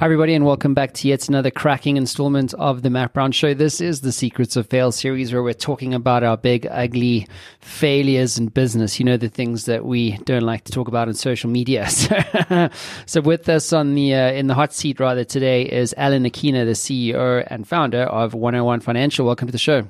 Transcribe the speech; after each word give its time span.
Hi, 0.00 0.06
everybody, 0.06 0.32
and 0.32 0.46
welcome 0.46 0.72
back 0.72 0.94
to 0.94 1.08
yet 1.08 1.28
another 1.28 1.50
cracking 1.50 1.98
installment 1.98 2.54
of 2.54 2.80
the 2.80 2.88
Matt 2.88 3.12
Brown 3.12 3.32
Show. 3.32 3.52
This 3.52 3.82
is 3.82 4.00
the 4.00 4.12
Secrets 4.12 4.56
of 4.56 4.66
Fail 4.66 4.92
series 4.92 5.30
where 5.30 5.42
we're 5.42 5.52
talking 5.52 5.92
about 5.92 6.22
our 6.22 6.38
big, 6.38 6.66
ugly 6.70 7.28
failures 7.60 8.38
in 8.38 8.46
business. 8.46 8.98
You 8.98 9.04
know, 9.04 9.18
the 9.18 9.28
things 9.28 9.66
that 9.66 9.84
we 9.84 10.16
don't 10.24 10.44
like 10.44 10.64
to 10.64 10.72
talk 10.72 10.88
about 10.88 11.08
on 11.08 11.12
social 11.12 11.50
media. 11.50 11.86
So, 13.04 13.20
with 13.20 13.46
us 13.50 13.74
on 13.74 13.94
the 13.94 14.14
uh, 14.14 14.32
in 14.32 14.46
the 14.46 14.54
hot 14.54 14.72
seat 14.72 15.00
rather 15.00 15.22
today 15.22 15.64
is 15.64 15.94
Alan 15.98 16.24
Akina, 16.24 16.64
the 16.64 16.72
CEO 16.72 17.46
and 17.48 17.68
founder 17.68 18.04
of 18.04 18.32
101 18.32 18.80
Financial. 18.80 19.26
Welcome 19.26 19.48
to 19.48 19.52
the 19.52 19.58
show. 19.58 19.86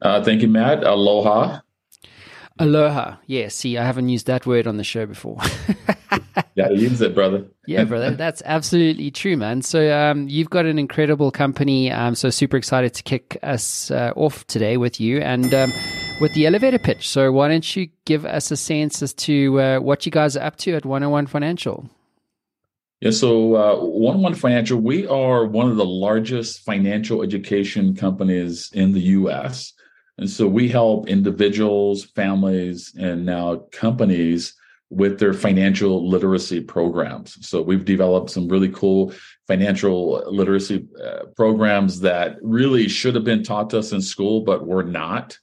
Uh, 0.00 0.22
thank 0.24 0.40
you, 0.40 0.48
Matt. 0.48 0.82
Aloha. 0.82 1.60
Aloha. 2.58 3.16
Yeah, 3.26 3.48
see, 3.48 3.76
I 3.78 3.84
haven't 3.84 4.08
used 4.08 4.26
that 4.26 4.46
word 4.46 4.66
on 4.66 4.76
the 4.76 4.84
show 4.84 5.06
before. 5.06 5.38
Yeah, 6.56 6.70
use 6.70 7.00
it, 7.00 7.14
brother. 7.16 7.44
yeah, 7.66 7.82
brother. 7.82 8.12
That's 8.12 8.40
absolutely 8.44 9.10
true, 9.10 9.36
man. 9.36 9.62
So 9.62 9.92
um, 9.92 10.28
you've 10.28 10.50
got 10.50 10.66
an 10.66 10.78
incredible 10.78 11.32
company. 11.32 11.90
Um, 11.90 12.14
so 12.14 12.30
super 12.30 12.56
excited 12.56 12.94
to 12.94 13.02
kick 13.02 13.36
us 13.42 13.90
uh, 13.90 14.12
off 14.14 14.46
today 14.46 14.76
with 14.76 15.00
you 15.00 15.18
and 15.18 15.52
um, 15.52 15.72
with 16.20 16.32
the 16.34 16.46
elevator 16.46 16.78
pitch. 16.78 17.08
So 17.08 17.32
why 17.32 17.48
don't 17.48 17.76
you 17.76 17.88
give 18.04 18.24
us 18.24 18.52
a 18.52 18.56
sense 18.56 19.02
as 19.02 19.12
to 19.14 19.60
uh, 19.60 19.78
what 19.80 20.06
you 20.06 20.12
guys 20.12 20.36
are 20.36 20.44
up 20.44 20.56
to 20.58 20.74
at 20.76 20.84
101 20.84 21.26
Financial? 21.26 21.90
Yeah, 23.00 23.10
so 23.10 23.56
uh, 23.56 23.84
101 23.84 24.34
Financial, 24.34 24.78
we 24.78 25.08
are 25.08 25.46
one 25.46 25.68
of 25.68 25.76
the 25.76 25.84
largest 25.84 26.64
financial 26.64 27.22
education 27.22 27.96
companies 27.96 28.70
in 28.72 28.92
the 28.92 29.00
U.S. 29.00 29.72
And 30.18 30.30
so 30.30 30.46
we 30.46 30.68
help 30.68 31.08
individuals, 31.08 32.04
families, 32.04 32.94
and 32.96 33.26
now 33.26 33.56
companies 33.72 34.54
with 34.90 35.18
their 35.18 35.32
financial 35.32 36.08
literacy 36.08 36.60
programs. 36.60 37.36
So 37.46 37.60
we've 37.62 37.84
developed 37.84 38.30
some 38.30 38.48
really 38.48 38.68
cool 38.68 39.12
financial 39.48 40.22
literacy 40.30 40.86
uh, 41.04 41.24
programs 41.36 42.00
that 42.00 42.36
really 42.42 42.88
should 42.88 43.14
have 43.14 43.24
been 43.24 43.42
taught 43.42 43.70
to 43.70 43.78
us 43.78 43.92
in 43.92 44.00
school, 44.00 44.42
but 44.42 44.66
were 44.66 44.84
not. 44.84 45.38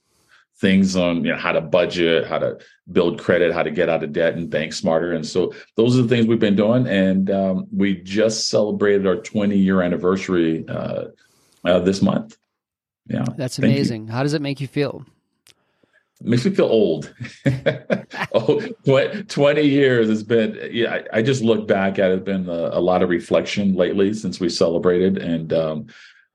Things 0.58 0.94
on 0.94 1.24
you 1.24 1.32
know 1.32 1.38
how 1.38 1.50
to 1.50 1.60
budget, 1.60 2.24
how 2.24 2.38
to 2.38 2.56
build 2.92 3.20
credit, 3.20 3.52
how 3.52 3.64
to 3.64 3.70
get 3.72 3.88
out 3.88 4.04
of 4.04 4.12
debt, 4.12 4.34
and 4.34 4.48
bank 4.48 4.72
smarter. 4.72 5.12
And 5.12 5.26
so 5.26 5.52
those 5.76 5.98
are 5.98 6.02
the 6.02 6.08
things 6.08 6.26
we've 6.26 6.38
been 6.38 6.54
doing. 6.54 6.86
And 6.86 7.28
um, 7.32 7.66
we 7.76 7.96
just 7.96 8.48
celebrated 8.48 9.04
our 9.04 9.16
20 9.16 9.58
year 9.58 9.82
anniversary 9.82 10.64
uh, 10.68 11.06
uh, 11.64 11.80
this 11.80 12.00
month. 12.00 12.36
Yeah, 13.06 13.24
that's 13.36 13.58
amazing. 13.58 14.08
How 14.08 14.22
does 14.22 14.34
it 14.34 14.42
make 14.42 14.60
you 14.60 14.68
feel? 14.68 15.04
makes 16.24 16.44
me 16.44 16.54
feel 16.54 16.66
old. 16.66 17.12
oh, 18.32 18.60
20 19.28 19.62
years 19.62 20.08
has 20.08 20.22
been, 20.22 20.58
yeah, 20.70 20.94
I, 21.12 21.18
I, 21.18 21.22
just 21.22 21.42
look 21.42 21.66
back 21.66 21.98
at 21.98 22.10
it, 22.10 22.14
it's 22.14 22.24
been 22.24 22.48
a, 22.48 22.70
a, 22.72 22.80
lot 22.80 23.02
of 23.02 23.08
reflection 23.08 23.74
lately 23.74 24.14
since 24.14 24.40
we 24.40 24.48
celebrated. 24.48 25.18
And 25.18 25.52
um, 25.52 25.86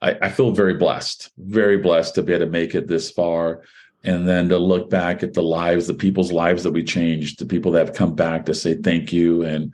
I, 0.02 0.18
I, 0.22 0.30
feel 0.30 0.52
very 0.52 0.74
blessed, 0.74 1.32
very 1.38 1.78
blessed 1.78 2.16
to 2.16 2.24
be 2.24 2.34
able 2.34 2.46
to 2.46 2.52
make 2.52 2.76
it 2.76 2.88
this 2.88 3.12
far. 3.12 3.62
And 4.04 4.28
then 4.28 4.50
to 4.50 4.58
look 4.58 4.90
back 4.90 5.24
at 5.24 5.34
the 5.34 5.44
lives, 5.44 5.88
the 5.88 5.94
people's 5.94 6.32
lives 6.32 6.64
that 6.64 6.72
we 6.72 6.84
changed, 6.84 7.40
the 7.40 7.46
people 7.46 7.72
that 7.72 7.86
have 7.86 7.96
come 7.96 8.16
back 8.16 8.46
to 8.46 8.54
say 8.54 8.76
thank 8.76 9.12
you 9.12 9.44
and 9.44 9.74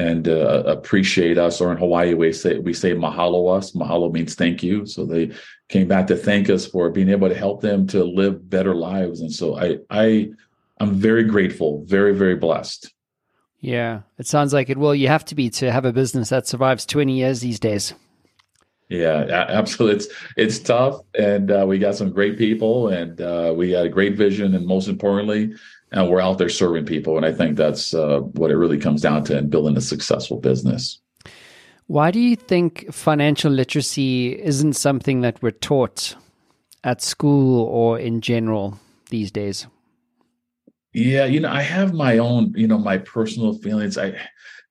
and 0.00 0.28
uh, 0.28 0.62
appreciate 0.66 1.36
us. 1.36 1.60
Or 1.60 1.70
in 1.70 1.78
Hawaii, 1.78 2.14
we 2.14 2.32
say 2.32 2.58
we 2.58 2.72
say 2.72 2.92
mahalo 2.94 3.56
us. 3.56 3.72
Mahalo 3.72 4.10
means 4.10 4.34
thank 4.34 4.62
you. 4.62 4.86
So 4.86 5.04
they 5.04 5.32
came 5.68 5.88
back 5.88 6.06
to 6.06 6.16
thank 6.16 6.48
us 6.48 6.66
for 6.66 6.90
being 6.90 7.10
able 7.10 7.28
to 7.28 7.34
help 7.34 7.60
them 7.60 7.86
to 7.88 8.02
live 8.04 8.48
better 8.48 8.74
lives. 8.74 9.20
And 9.20 9.32
so 9.32 9.58
I 9.58 9.78
I 9.90 10.30
I'm 10.80 10.94
very 10.94 11.24
grateful, 11.24 11.84
very 11.84 12.14
very 12.14 12.36
blessed. 12.36 12.92
Yeah, 13.60 14.00
it 14.18 14.26
sounds 14.26 14.54
like 14.54 14.70
it. 14.70 14.78
Well, 14.78 14.94
you 14.94 15.08
have 15.08 15.26
to 15.26 15.34
be 15.34 15.50
to 15.50 15.70
have 15.70 15.84
a 15.84 15.92
business 15.92 16.30
that 16.30 16.46
survives 16.46 16.86
20 16.86 17.12
years 17.12 17.40
these 17.40 17.60
days. 17.60 17.92
Yeah, 18.88 19.46
absolutely. 19.48 19.96
It's 19.96 20.08
it's 20.36 20.58
tough, 20.58 20.96
and 21.16 21.52
uh, 21.52 21.64
we 21.68 21.78
got 21.78 21.94
some 21.94 22.10
great 22.10 22.36
people, 22.36 22.88
and 22.88 23.20
uh, 23.20 23.52
we 23.56 23.70
got 23.70 23.84
a 23.84 23.88
great 23.88 24.16
vision, 24.16 24.54
and 24.56 24.66
most 24.66 24.88
importantly, 24.88 25.54
and 25.92 26.08
we're 26.08 26.20
out 26.20 26.38
there 26.38 26.48
serving 26.48 26.86
people. 26.86 27.16
And 27.16 27.26
I 27.26 27.32
think 27.32 27.56
that's 27.56 27.94
uh, 27.94 28.20
what 28.20 28.50
it 28.50 28.56
really 28.56 28.78
comes 28.78 29.02
down 29.02 29.24
to 29.24 29.38
in 29.38 29.50
building 29.50 29.76
a 29.76 29.80
successful 29.80 30.38
business. 30.38 31.00
Why 31.86 32.10
do 32.10 32.20
you 32.20 32.36
think 32.36 32.92
financial 32.92 33.50
literacy 33.50 34.40
isn't 34.40 34.74
something 34.74 35.22
that 35.22 35.42
we're 35.42 35.50
taught 35.50 36.14
at 36.84 37.02
school 37.02 37.64
or 37.64 37.98
in 37.98 38.20
general 38.20 38.78
these 39.10 39.32
days? 39.32 39.66
Yeah, 40.92 41.24
you 41.24 41.40
know, 41.40 41.50
I 41.50 41.62
have 41.62 41.92
my 41.92 42.18
own, 42.18 42.52
you 42.56 42.66
know, 42.66 42.78
my 42.78 42.98
personal 42.98 43.54
feelings. 43.54 43.98
I, 43.98 44.14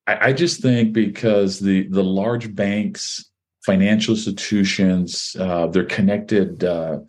I, 0.07 0.33
just 0.33 0.61
think 0.61 0.91
because 0.91 1.59
the 1.59 1.87
the 1.87 2.03
large 2.03 2.53
banks, 2.53 3.29
financial 3.65 4.15
institutions, 4.15 5.35
uh, 5.39 5.67
they're 5.67 5.85
connected. 5.85 6.63
Uh, 6.63 6.99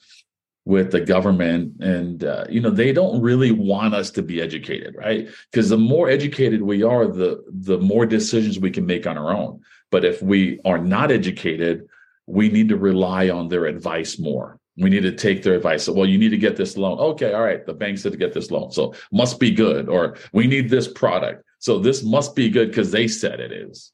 with 0.70 0.92
the 0.92 1.00
government 1.00 1.74
and 1.80 2.22
uh, 2.22 2.44
you 2.48 2.60
know 2.60 2.70
they 2.70 2.92
don't 2.92 3.20
really 3.20 3.50
want 3.50 3.92
us 3.92 4.08
to 4.08 4.22
be 4.22 4.40
educated 4.40 4.94
right? 4.94 5.28
Because 5.50 5.68
the 5.68 5.76
more 5.76 6.08
educated 6.08 6.62
we 6.62 6.84
are 6.84 7.08
the 7.08 7.42
the 7.48 7.78
more 7.78 8.06
decisions 8.06 8.60
we 8.60 8.70
can 8.70 8.86
make 8.86 9.04
on 9.04 9.18
our 9.18 9.34
own. 9.34 9.60
But 9.90 10.04
if 10.04 10.22
we 10.22 10.60
are 10.64 10.78
not 10.78 11.10
educated 11.10 11.88
we 12.26 12.48
need 12.48 12.68
to 12.68 12.76
rely 12.76 13.30
on 13.30 13.48
their 13.48 13.66
advice 13.66 14.20
more. 14.20 14.60
We 14.76 14.88
need 14.90 15.02
to 15.02 15.16
take 15.26 15.42
their 15.42 15.56
advice. 15.56 15.82
So 15.82 15.92
well 15.92 16.06
you 16.06 16.18
need 16.18 16.34
to 16.36 16.44
get 16.46 16.56
this 16.56 16.76
loan. 16.76 16.98
Okay 17.10 17.32
all 17.34 17.42
right 17.42 17.66
the 17.66 17.74
bank 17.74 17.98
said 17.98 18.12
to 18.12 18.18
get 18.24 18.32
this 18.32 18.52
loan 18.52 18.70
so 18.70 18.94
must 19.10 19.40
be 19.40 19.50
good 19.50 19.88
or 19.88 20.16
we 20.32 20.46
need 20.46 20.70
this 20.70 20.86
product. 20.86 21.44
So 21.58 21.80
this 21.80 22.04
must 22.04 22.36
be 22.36 22.48
good 22.48 22.68
because 22.68 22.92
they 22.92 23.08
said 23.08 23.40
it 23.40 23.52
is 23.52 23.90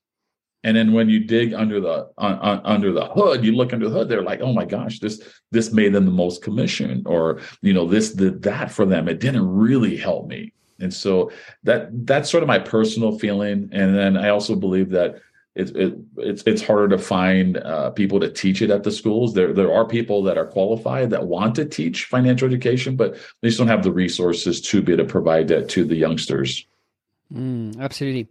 and 0.67 0.77
then 0.77 0.93
when 0.93 1.09
you 1.09 1.21
dig 1.21 1.55
under 1.55 1.79
the 1.79 2.11
under 2.19 2.93
the 2.93 3.07
hood, 3.07 3.45
you 3.45 3.53
look 3.53 3.73
under 3.73 3.89
the 3.89 3.97
hood, 3.97 4.09
they're 4.09 4.21
like, 4.23 4.41
oh 4.41 4.53
my 4.53 4.65
gosh, 4.65 4.99
this 4.99 5.23
this 5.53 5.73
made 5.73 5.93
them 5.93 6.05
the 6.05 6.11
most 6.11 6.43
commission, 6.43 7.05
or 7.07 7.39
you 7.63 7.73
know, 7.73 7.87
this 7.87 8.13
did 8.13 8.43
that 8.43 8.73
for 8.73 8.85
them. 8.85 9.09
It 9.09 9.21
didn't 9.21 9.49
really 9.49 9.97
help 9.97 10.27
me. 10.27 10.53
And 10.81 10.93
so 10.93 11.31
that 11.63 11.91
that's 12.05 12.29
sort 12.29 12.43
of 12.43 12.49
my 12.49 12.59
personal 12.59 13.17
feeling. 13.17 13.71
And 13.71 13.97
then 13.97 14.17
I 14.17 14.31
also 14.31 14.57
believe 14.57 14.91
that 14.91 15.21
it, 15.55 15.75
it, 15.77 15.95
it's 16.17 16.43
it's 16.45 16.63
harder 16.63 16.89
to 16.97 16.99
find 16.99 17.59
uh, 17.59 17.91
people 17.91 18.19
to 18.19 18.29
teach 18.29 18.61
it 18.61 18.71
at 18.71 18.83
the 18.83 18.91
schools. 18.91 19.35
There 19.35 19.53
there 19.53 19.73
are 19.73 19.87
people 19.87 20.25
that 20.25 20.37
are 20.37 20.47
qualified 20.47 21.11
that 21.11 21.29
want 21.29 21.55
to 21.55 21.65
teach 21.65 22.07
financial 22.07 22.49
education, 22.49 22.97
but 22.97 23.15
they 23.41 23.51
just 23.51 23.59
don't 23.59 23.69
have 23.69 23.85
the 23.85 23.93
resources 23.93 24.61
to 24.63 24.83
be 24.83 24.95
able 24.95 25.05
to 25.05 25.09
provide 25.09 25.47
that 25.47 25.69
to 25.71 25.85
the 25.85 25.95
youngsters. 25.95 26.67
Mm, 27.33 27.79
absolutely. 27.79 28.27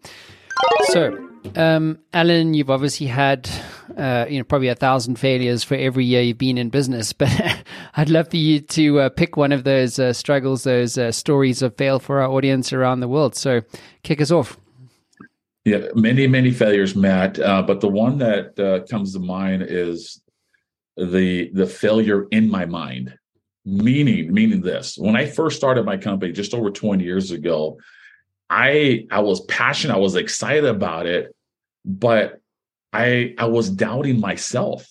So 0.89 1.25
um, 1.55 1.99
Alan, 2.13 2.53
you've 2.53 2.69
obviously 2.69 3.07
had, 3.07 3.49
uh, 3.97 4.25
you 4.29 4.37
know, 4.37 4.43
probably 4.43 4.67
a 4.67 4.75
thousand 4.75 5.17
failures 5.17 5.63
for 5.63 5.75
every 5.75 6.05
year 6.05 6.21
you've 6.21 6.37
been 6.37 6.57
in 6.57 6.69
business, 6.69 7.13
but 7.13 7.29
I'd 7.95 8.09
love 8.09 8.29
for 8.29 8.37
you 8.37 8.61
to 8.61 8.99
uh, 8.99 9.09
pick 9.09 9.37
one 9.37 9.51
of 9.51 9.63
those 9.63 9.99
uh, 9.99 10.13
struggles, 10.13 10.63
those 10.63 10.97
uh, 10.97 11.11
stories 11.11 11.61
of 11.61 11.75
fail 11.75 11.99
for 11.99 12.21
our 12.21 12.29
audience 12.29 12.73
around 12.73 12.99
the 12.99 13.07
world. 13.07 13.35
So 13.35 13.61
kick 14.03 14.21
us 14.21 14.31
off. 14.31 14.57
Yeah, 15.63 15.87
many, 15.95 16.27
many 16.27 16.51
failures, 16.51 16.95
Matt. 16.95 17.39
Uh, 17.39 17.63
but 17.63 17.81
the 17.81 17.89
one 17.89 18.19
that 18.19 18.59
uh, 18.59 18.85
comes 18.85 19.13
to 19.13 19.19
mind 19.19 19.63
is 19.63 20.21
the 20.95 21.49
the 21.53 21.65
failure 21.65 22.27
in 22.31 22.49
my 22.49 22.65
mind. 22.65 23.17
Meaning, 23.67 24.31
meaning 24.31 24.61
this. 24.61 24.95
When 24.95 25.15
I 25.15 25.25
first 25.25 25.57
started 25.57 25.85
my 25.85 25.97
company 25.97 26.31
just 26.31 26.53
over 26.53 26.69
20 26.69 27.03
years 27.03 27.31
ago, 27.31 27.79
I 28.49 29.07
I 29.11 29.19
was 29.19 29.41
passionate, 29.41 29.95
I 29.95 29.99
was 29.99 30.15
excited 30.15 30.65
about 30.65 31.05
it, 31.05 31.35
but 31.83 32.41
I 32.93 33.35
I 33.37 33.45
was 33.45 33.69
doubting 33.69 34.19
myself. 34.19 34.87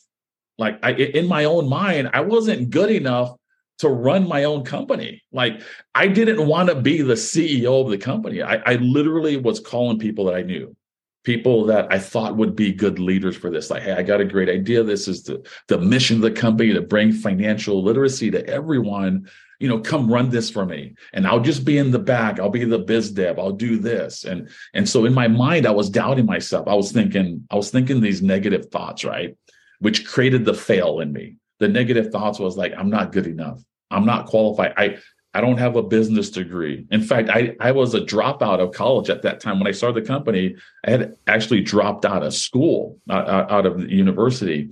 Like 0.58 0.78
I 0.82 0.92
in 0.92 1.26
my 1.26 1.44
own 1.44 1.68
mind, 1.68 2.10
I 2.12 2.20
wasn't 2.20 2.70
good 2.70 2.90
enough 2.90 3.36
to 3.78 3.88
run 3.88 4.28
my 4.28 4.44
own 4.44 4.64
company. 4.64 5.22
Like 5.32 5.60
I 5.94 6.08
didn't 6.08 6.46
want 6.46 6.68
to 6.68 6.76
be 6.76 7.02
the 7.02 7.14
CEO 7.14 7.82
of 7.82 7.90
the 7.90 7.98
company. 7.98 8.42
I, 8.42 8.56
I 8.64 8.74
literally 8.76 9.36
was 9.36 9.60
calling 9.60 9.98
people 9.98 10.24
that 10.26 10.34
I 10.34 10.42
knew, 10.42 10.76
people 11.24 11.64
that 11.66 11.92
I 11.92 11.98
thought 11.98 12.36
would 12.36 12.54
be 12.54 12.72
good 12.72 12.98
leaders 12.98 13.36
for 13.36 13.50
this. 13.50 13.70
Like, 13.70 13.82
hey, 13.82 13.92
I 13.92 14.02
got 14.02 14.20
a 14.20 14.24
great 14.24 14.48
idea. 14.48 14.84
This 14.84 15.08
is 15.08 15.24
the, 15.24 15.44
the 15.66 15.78
mission 15.78 16.16
of 16.16 16.22
the 16.22 16.30
company 16.30 16.72
to 16.72 16.82
bring 16.82 17.12
financial 17.12 17.82
literacy 17.82 18.30
to 18.30 18.46
everyone 18.46 19.28
you 19.60 19.68
know, 19.68 19.78
come 19.78 20.10
run 20.10 20.30
this 20.30 20.50
for 20.50 20.66
me. 20.66 20.94
And 21.12 21.26
I'll 21.26 21.40
just 21.40 21.64
be 21.64 21.78
in 21.78 21.90
the 21.90 21.98
back. 21.98 22.40
I'll 22.40 22.50
be 22.50 22.64
the 22.64 22.78
biz 22.78 23.10
dev. 23.10 23.38
I'll 23.38 23.52
do 23.52 23.78
this. 23.78 24.24
And 24.24 24.48
and 24.72 24.88
so 24.88 25.04
in 25.04 25.14
my 25.14 25.28
mind, 25.28 25.66
I 25.66 25.70
was 25.70 25.90
doubting 25.90 26.26
myself. 26.26 26.68
I 26.68 26.74
was 26.74 26.92
thinking, 26.92 27.46
I 27.50 27.56
was 27.56 27.70
thinking 27.70 28.00
these 28.00 28.22
negative 28.22 28.66
thoughts, 28.66 29.04
right? 29.04 29.36
Which 29.80 30.06
created 30.06 30.44
the 30.44 30.54
fail 30.54 31.00
in 31.00 31.12
me. 31.12 31.36
The 31.60 31.68
negative 31.68 32.10
thoughts 32.10 32.38
was 32.38 32.56
like, 32.56 32.72
I'm 32.76 32.90
not 32.90 33.12
good 33.12 33.26
enough. 33.26 33.62
I'm 33.90 34.06
not 34.06 34.26
qualified. 34.26 34.74
I 34.76 34.98
I 35.36 35.40
don't 35.40 35.58
have 35.58 35.74
a 35.74 35.82
business 35.82 36.30
degree. 36.30 36.86
In 36.92 37.02
fact, 37.02 37.28
I, 37.28 37.56
I 37.58 37.72
was 37.72 37.94
a 37.94 38.00
dropout 38.00 38.60
of 38.60 38.72
college 38.72 39.10
at 39.10 39.22
that 39.22 39.40
time. 39.40 39.58
When 39.58 39.66
I 39.66 39.72
started 39.72 40.02
the 40.02 40.06
company, 40.06 40.54
I 40.86 40.90
had 40.90 41.16
actually 41.26 41.60
dropped 41.60 42.04
out 42.04 42.22
of 42.22 42.32
school, 42.32 43.00
out, 43.10 43.50
out 43.50 43.66
of 43.66 43.80
the 43.80 43.92
university. 43.92 44.70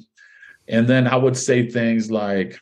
And 0.68 0.86
then 0.86 1.08
I 1.08 1.16
would 1.16 1.36
say 1.36 1.68
things 1.68 2.12
like, 2.12 2.60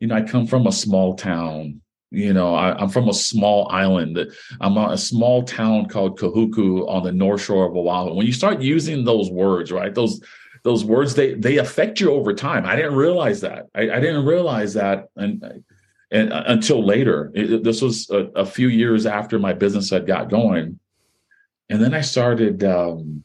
you 0.00 0.08
know, 0.08 0.14
I 0.16 0.22
come 0.22 0.46
from 0.46 0.66
a 0.66 0.72
small 0.72 1.14
town. 1.14 1.80
you 2.10 2.32
know 2.32 2.54
I, 2.54 2.82
am 2.82 2.88
from 2.88 3.08
a 3.08 3.14
small 3.14 3.70
island. 3.70 4.18
I'm 4.60 4.76
on 4.76 4.92
a 4.92 4.98
small 4.98 5.44
town 5.44 5.86
called 5.86 6.18
kahuku 6.18 6.88
on 6.88 7.04
the 7.04 7.12
north 7.12 7.42
shore 7.42 7.66
of 7.66 7.76
oahu. 7.76 8.14
When 8.14 8.26
you 8.26 8.32
start 8.32 8.60
using 8.60 9.04
those 9.04 9.30
words 9.30 9.70
right 9.70 9.94
those 9.94 10.20
those 10.64 10.84
words 10.84 11.14
they 11.14 11.34
they 11.34 11.58
affect 11.58 12.00
you 12.00 12.10
over 12.10 12.34
time. 12.34 12.66
I 12.66 12.74
didn't 12.76 12.96
realize 12.96 13.42
that. 13.42 13.66
I, 13.74 13.82
I 13.82 14.00
didn't 14.00 14.24
realize 14.24 14.74
that 14.74 15.08
and 15.16 15.62
and 16.10 16.32
uh, 16.32 16.44
until 16.46 16.84
later. 16.84 17.30
It, 17.34 17.62
this 17.62 17.80
was 17.80 18.10
a, 18.10 18.24
a, 18.34 18.44
few 18.44 18.66
years 18.66 19.06
after 19.06 19.38
my 19.38 19.52
business 19.52 19.90
had 19.90 20.08
got 20.08 20.28
going. 20.28 20.80
And 21.68 21.80
then 21.80 21.94
i 21.94 22.00
started 22.00 22.64
um, 22.64 23.22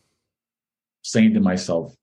saying 1.02 1.34
to 1.34 1.40
myself 1.40 1.96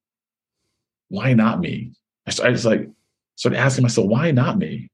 why 1.08 1.34
not 1.34 1.60
me? 1.60 1.92
I 2.26 2.48
was 2.48 2.64
like 2.64 2.88
started 3.36 3.58
asking 3.58 3.82
myself 3.82 4.06
why 4.06 4.30
not 4.30 4.58
me 4.58 4.88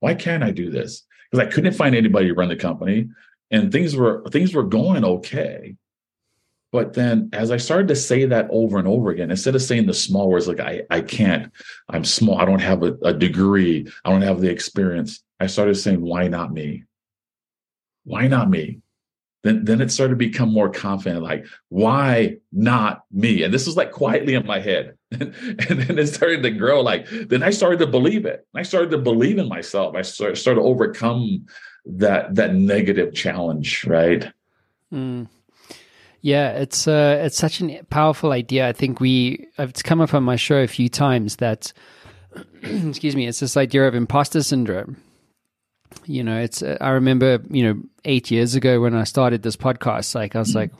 why 0.00 0.14
can't 0.14 0.42
i 0.42 0.50
do 0.50 0.70
this 0.70 1.06
because 1.30 1.46
i 1.46 1.50
couldn't 1.50 1.74
find 1.74 1.94
anybody 1.94 2.28
to 2.28 2.34
run 2.34 2.48
the 2.48 2.56
company 2.56 3.08
and 3.50 3.72
things 3.72 3.96
were 3.96 4.22
things 4.30 4.54
were 4.54 4.64
going 4.64 5.04
okay 5.04 5.74
but 6.72 6.92
then 6.92 7.30
as 7.32 7.50
I 7.50 7.56
started 7.56 7.88
to 7.88 7.96
say 7.96 8.26
that 8.26 8.48
over 8.50 8.78
and 8.78 8.86
over 8.86 9.10
again, 9.10 9.30
instead 9.30 9.54
of 9.54 9.62
saying 9.62 9.86
the 9.86 9.94
small 9.94 10.28
words 10.28 10.46
like 10.46 10.60
I, 10.60 10.82
I 10.88 11.00
can't, 11.00 11.52
I'm 11.88 12.04
small, 12.04 12.38
I 12.38 12.44
don't 12.44 12.60
have 12.60 12.82
a, 12.82 12.96
a 13.02 13.12
degree, 13.12 13.90
I 14.04 14.10
don't 14.10 14.22
have 14.22 14.40
the 14.40 14.50
experience, 14.50 15.22
I 15.40 15.46
started 15.46 15.74
saying, 15.74 16.00
why 16.00 16.28
not 16.28 16.52
me? 16.52 16.84
Why 18.04 18.28
not 18.28 18.50
me? 18.50 18.80
Then, 19.42 19.64
then 19.64 19.80
it 19.80 19.90
started 19.90 20.10
to 20.10 20.16
become 20.16 20.52
more 20.52 20.68
confident, 20.68 21.22
like, 21.22 21.46
why 21.70 22.36
not 22.52 23.04
me? 23.10 23.42
And 23.42 23.54
this 23.54 23.66
was 23.66 23.76
like 23.76 23.90
quietly 23.90 24.34
in 24.34 24.46
my 24.46 24.60
head. 24.60 24.96
and 25.12 25.32
then 25.32 25.98
it 25.98 26.08
started 26.08 26.42
to 26.42 26.50
grow. 26.50 26.82
Like, 26.82 27.08
then 27.08 27.42
I 27.42 27.50
started 27.50 27.78
to 27.78 27.86
believe 27.86 28.26
it. 28.26 28.46
I 28.54 28.62
started 28.62 28.90
to 28.90 28.98
believe 28.98 29.38
in 29.38 29.48
myself. 29.48 29.96
I 29.96 30.02
started, 30.02 30.36
started 30.36 30.60
to 30.60 30.66
overcome 30.66 31.46
that 31.86 32.34
that 32.34 32.54
negative 32.54 33.14
challenge, 33.14 33.84
right? 33.86 34.30
Mm. 34.92 35.28
Yeah, 36.20 36.50
it's 36.50 36.86
uh, 36.86 37.20
it's 37.24 37.38
such 37.38 37.62
a 37.62 37.82
powerful 37.88 38.32
idea. 38.32 38.68
I 38.68 38.72
think 38.72 39.00
we 39.00 39.46
it's 39.58 39.82
come 39.82 40.00
up 40.00 40.12
on 40.12 40.22
my 40.22 40.36
show 40.36 40.58
a 40.58 40.66
few 40.66 40.88
times 40.88 41.36
that 41.36 41.72
excuse 42.62 43.16
me, 43.16 43.26
it's 43.26 43.40
this 43.40 43.56
idea 43.56 43.88
of 43.88 43.94
imposter 43.94 44.42
syndrome. 44.42 44.96
You 46.06 46.24
know, 46.24 46.38
it's 46.38 46.62
uh, 46.62 46.76
I 46.80 46.90
remember 46.90 47.40
you 47.50 47.64
know 47.64 47.82
eight 48.04 48.30
years 48.30 48.54
ago 48.54 48.80
when 48.80 48.94
I 48.94 49.04
started 49.04 49.42
this 49.42 49.56
podcast, 49.56 50.14
like 50.14 50.36
I 50.36 50.38
was 50.38 50.54
like, 50.54 50.70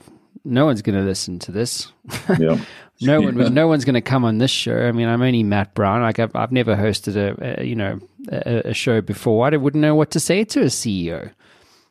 no 0.44 0.66
one's 0.66 0.82
going 0.82 0.98
to 0.98 1.04
listen 1.04 1.38
to 1.40 1.52
this. 1.52 1.92
Yeah. 2.38 2.58
no 3.06 3.22
one, 3.22 3.54
no 3.54 3.66
one's 3.66 3.86
going 3.86 3.94
to 3.94 4.02
come 4.02 4.26
on 4.26 4.36
this 4.36 4.50
show. 4.50 4.76
I 4.76 4.92
mean, 4.92 5.08
I'm 5.08 5.22
only 5.22 5.42
Matt 5.42 5.72
Brown. 5.72 6.02
Like 6.02 6.18
I've, 6.18 6.36
I've 6.36 6.52
never 6.52 6.76
hosted 6.76 7.16
a, 7.16 7.60
a 7.62 7.64
you 7.64 7.74
know 7.74 7.98
a, 8.30 8.68
a, 8.68 8.74
show 8.74 9.00
before. 9.00 9.46
I 9.46 9.56
wouldn't 9.56 9.80
know 9.80 9.94
what 9.94 10.10
to 10.10 10.20
say 10.20 10.44
to 10.44 10.60
a 10.60 10.64
CEO 10.66 11.32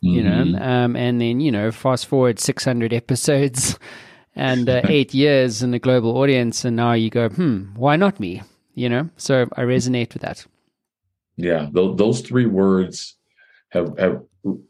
you 0.02 0.24
mm-hmm. 0.24 0.52
know 0.52 0.60
um, 0.60 0.96
and 0.96 1.20
then 1.20 1.40
you 1.40 1.52
know 1.52 1.72
fast 1.72 2.06
forward 2.06 2.40
600 2.40 2.94
episodes 2.94 3.78
and 4.36 4.70
uh, 4.70 4.82
eight 4.88 5.14
years 5.14 5.62
in 5.62 5.74
a 5.74 5.80
global 5.80 6.18
audience 6.18 6.64
and 6.66 6.76
now 6.76 6.94
you 6.94 7.10
go 7.10 7.30
hmm 7.30 7.64
why 7.76 7.96
not 7.96 8.20
me 8.20 8.42
you 8.76 8.90
know 8.90 9.10
so 9.18 9.48
i 9.56 9.62
resonate 9.62 10.14
with 10.14 10.22
that 10.22 10.46
yeah 11.40 11.68
th- 11.74 11.98
those 11.98 12.22
three 12.22 12.46
words 12.46 13.16
have, 13.72 13.98
have 13.98 14.22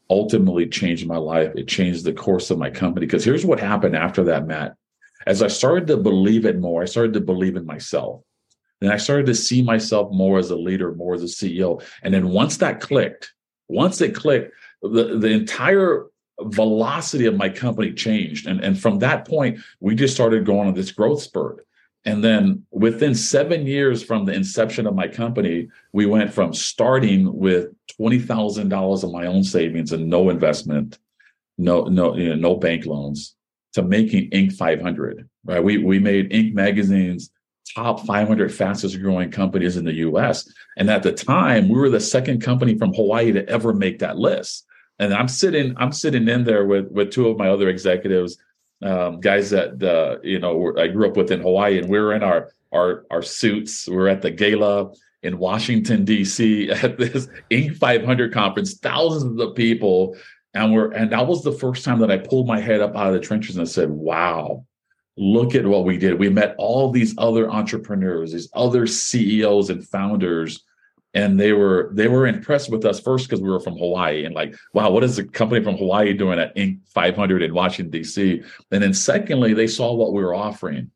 ultimately 0.10 0.68
changed 0.68 1.08
my 1.08 1.16
life. 1.18 1.52
It 1.56 1.68
changed 1.68 2.04
the 2.04 2.12
course 2.12 2.50
of 2.50 2.58
my 2.58 2.72
company. 2.72 3.06
Because 3.06 3.24
here's 3.24 3.46
what 3.46 3.60
happened 3.60 3.96
after 3.96 4.24
that 4.26 4.48
matt. 4.48 4.76
As 5.28 5.42
i 5.44 5.48
started 5.48 5.88
to 5.88 5.98
believe 5.98 6.46
it 6.46 6.60
more 6.60 6.82
i 6.82 6.86
started 6.86 7.14
to 7.14 7.22
believe 7.22 7.56
in 7.56 7.66
myself. 7.66 8.22
And 8.82 8.92
i 8.92 8.98
started 8.98 9.26
to 9.28 9.36
see 9.36 9.62
myself 9.62 10.12
more 10.12 10.40
as 10.40 10.50
a 10.50 10.56
leader 10.56 10.94
more 10.96 11.14
as 11.14 11.24
a 11.24 11.26
ceo 11.26 11.84
and 12.04 12.14
then 12.14 12.30
once 12.30 12.58
that 12.58 12.80
clicked 12.80 13.34
once 13.68 14.00
it 14.02 14.16
clicked 14.16 14.54
the, 14.82 15.18
the 15.18 15.28
entire 15.28 16.08
velocity 16.42 17.26
of 17.26 17.36
my 17.36 17.50
company 17.50 17.94
changed. 17.94 18.48
And, 18.48 18.64
and 18.64 18.80
from 18.80 19.00
that 19.00 19.28
point, 19.28 19.60
we 19.80 19.96
just 19.96 20.14
started 20.14 20.46
going 20.46 20.68
on 20.68 20.74
this 20.74 20.92
growth 20.92 21.22
spurt. 21.22 21.66
And 22.10 22.24
then 22.24 22.66
within 22.72 23.14
seven 23.14 23.68
years 23.68 24.02
from 24.02 24.26
the 24.26 24.34
inception 24.34 24.88
of 24.88 24.96
my 24.96 25.08
company, 25.08 25.68
we 25.94 26.08
went 26.08 26.34
from 26.34 26.54
starting 26.56 27.32
with 27.38 27.68
$20,000 28.00 29.04
of 29.04 29.12
my 29.12 29.28
own 29.28 29.44
savings 29.44 29.92
and 29.92 30.10
no 30.10 30.32
investment, 30.32 30.98
no, 31.60 31.84
no, 31.84 32.16
you 32.16 32.30
know, 32.30 32.36
no 32.36 32.56
bank 32.56 32.88
loans 32.88 33.36
to 33.74 33.84
making 33.84 34.32
Inc. 34.32 34.54
500, 34.54 35.30
right? 35.46 35.64
We, 35.64 35.78
we 35.78 36.00
made 36.00 36.32
Inc. 36.32 36.54
magazine's 36.56 37.30
top 37.76 38.04
500 38.08 38.52
fastest 38.52 39.00
growing 39.00 39.30
companies 39.30 39.78
in 39.78 39.86
the 39.86 39.94
US. 40.08 40.52
And 40.78 40.90
at 40.90 41.04
the 41.04 41.12
time, 41.12 41.70
we 41.70 41.78
were 41.78 41.92
the 41.92 42.00
second 42.00 42.42
company 42.42 42.76
from 42.76 42.92
Hawaii 42.96 43.32
to 43.34 43.48
ever 43.48 43.72
make 43.72 44.00
that 44.00 44.18
list 44.18 44.66
and 45.00 45.14
I'm 45.14 45.30
sitting 45.30 45.74
I'm 45.78 45.94
sitting 45.94 46.28
in 46.28 46.44
there 46.44 46.66
with 46.66 46.92
with 46.92 47.12
two 47.12 47.30
of 47.30 47.38
my 47.38 47.50
other 47.50 47.70
executives, 47.70 48.38
um, 48.82 49.20
guys 49.20 49.50
that 49.50 49.82
uh, 49.84 50.20
you 50.24 50.40
know 50.40 50.74
I 50.78 50.88
grew 50.88 51.08
up 51.08 51.18
with 51.18 51.32
in 51.32 51.42
Hawaii, 51.42 51.78
and 51.78 51.90
we 51.90 52.00
were 52.00 52.14
in 52.14 52.24
our 52.24 52.52
our 52.72 53.06
our 53.12 53.22
suits. 53.22 53.88
We 53.88 53.96
were 53.96 54.10
at 54.10 54.22
the 54.22 54.32
gala 54.32 54.92
in 55.24 55.38
Washington 55.38 56.06
D.C. 56.06 56.70
at 56.72 56.98
this 56.98 57.28
Inc. 57.52 57.78
500 57.78 58.34
conference, 58.34 58.76
thousands 58.76 59.40
of 59.42 59.56
people, 59.56 60.16
and 60.54 60.74
we're 60.74 60.92
and 60.92 61.12
that 61.12 61.28
was 61.28 61.44
the 61.44 61.52
first 61.52 61.84
time 61.84 62.00
that 62.00 62.12
I 62.12 62.18
pulled 62.18 62.48
my 62.48 62.60
head 62.60 62.82
up 62.82 62.96
out 62.96 63.08
of 63.08 63.14
the 63.14 63.20
trenches 63.20 63.58
and 63.58 63.68
said, 63.68 63.90
"Wow." 63.90 64.66
Look 65.22 65.54
at 65.54 65.68
what 65.68 65.84
we 65.84 65.98
did. 65.98 66.18
We 66.18 66.30
met 66.30 66.56
all 66.58 66.92
these 66.92 67.14
other 67.18 67.52
entrepreneurs, 67.52 68.32
these 68.32 68.48
other 68.54 68.88
CEOs 68.88 69.70
and 69.70 69.86
founders 69.86 70.64
and 71.14 71.40
they 71.40 71.54
were 71.54 71.90
they 71.94 72.08
were 72.08 72.28
impressed 72.28 72.72
with 72.72 72.86
us 72.86 73.00
first 73.00 73.28
because 73.28 73.42
we 73.42 73.50
were 73.50 73.60
from 73.60 73.78
Hawaii 73.78 74.26
and 74.26 74.36
like 74.36 74.56
wow 74.74 74.92
what 74.92 75.04
is 75.04 75.18
a 75.18 75.24
company 75.24 75.64
from 75.64 75.78
Hawaii 75.78 76.14
doing 76.14 76.40
at 76.40 76.56
Inc 76.56 76.80
500 76.90 77.42
in 77.42 77.54
Washington 77.54 77.92
D.C. 77.92 78.44
and 78.72 78.84
then 78.84 78.94
secondly 78.94 79.54
they 79.54 79.68
saw 79.68 79.94
what 79.94 80.14
we 80.14 80.24
were 80.24 80.36
offering. 80.36 80.92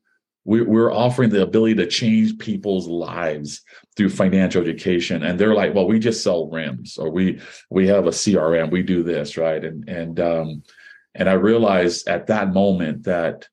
We, 0.45 0.61
we 0.61 0.75
were 0.75 0.91
offering 0.91 1.29
the 1.29 1.41
ability 1.41 1.75
to 1.75 1.87
change 1.87 2.37
people's 2.37 2.85
lives 2.85 3.61
through 3.95 4.09
financial 4.09 4.61
education. 4.61 5.23
And 5.23 5.39
they're 5.39 5.55
like 5.55 5.73
well 5.73 5.87
we 5.87 5.99
just 5.99 6.23
sell 6.23 6.49
rims 6.49 6.97
or 6.97 7.09
we 7.09 7.39
we 7.69 7.87
have 7.87 8.05
a 8.05 8.11
CRM 8.11 8.71
we 8.71 8.83
do 8.83 9.03
this 9.03 9.37
right? 9.37 9.63
And 9.63 9.87
and 9.89 10.19
um 10.19 10.63
and 11.15 11.29
I 11.29 11.33
realized 11.33 12.07
at 12.07 12.27
that 12.27 12.53
moment 12.53 13.03
that 13.03 13.47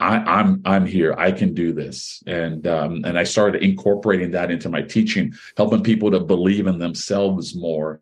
I, 0.00 0.16
am 0.16 0.24
I'm, 0.26 0.62
I'm 0.64 0.86
here. 0.86 1.14
I 1.18 1.32
can 1.32 1.54
do 1.54 1.72
this, 1.72 2.22
and 2.26 2.66
um, 2.66 3.02
and 3.04 3.18
I 3.18 3.24
started 3.24 3.62
incorporating 3.62 4.30
that 4.32 4.50
into 4.50 4.68
my 4.68 4.82
teaching, 4.82 5.32
helping 5.56 5.82
people 5.82 6.10
to 6.12 6.20
believe 6.20 6.66
in 6.66 6.78
themselves 6.78 7.56
more. 7.56 8.00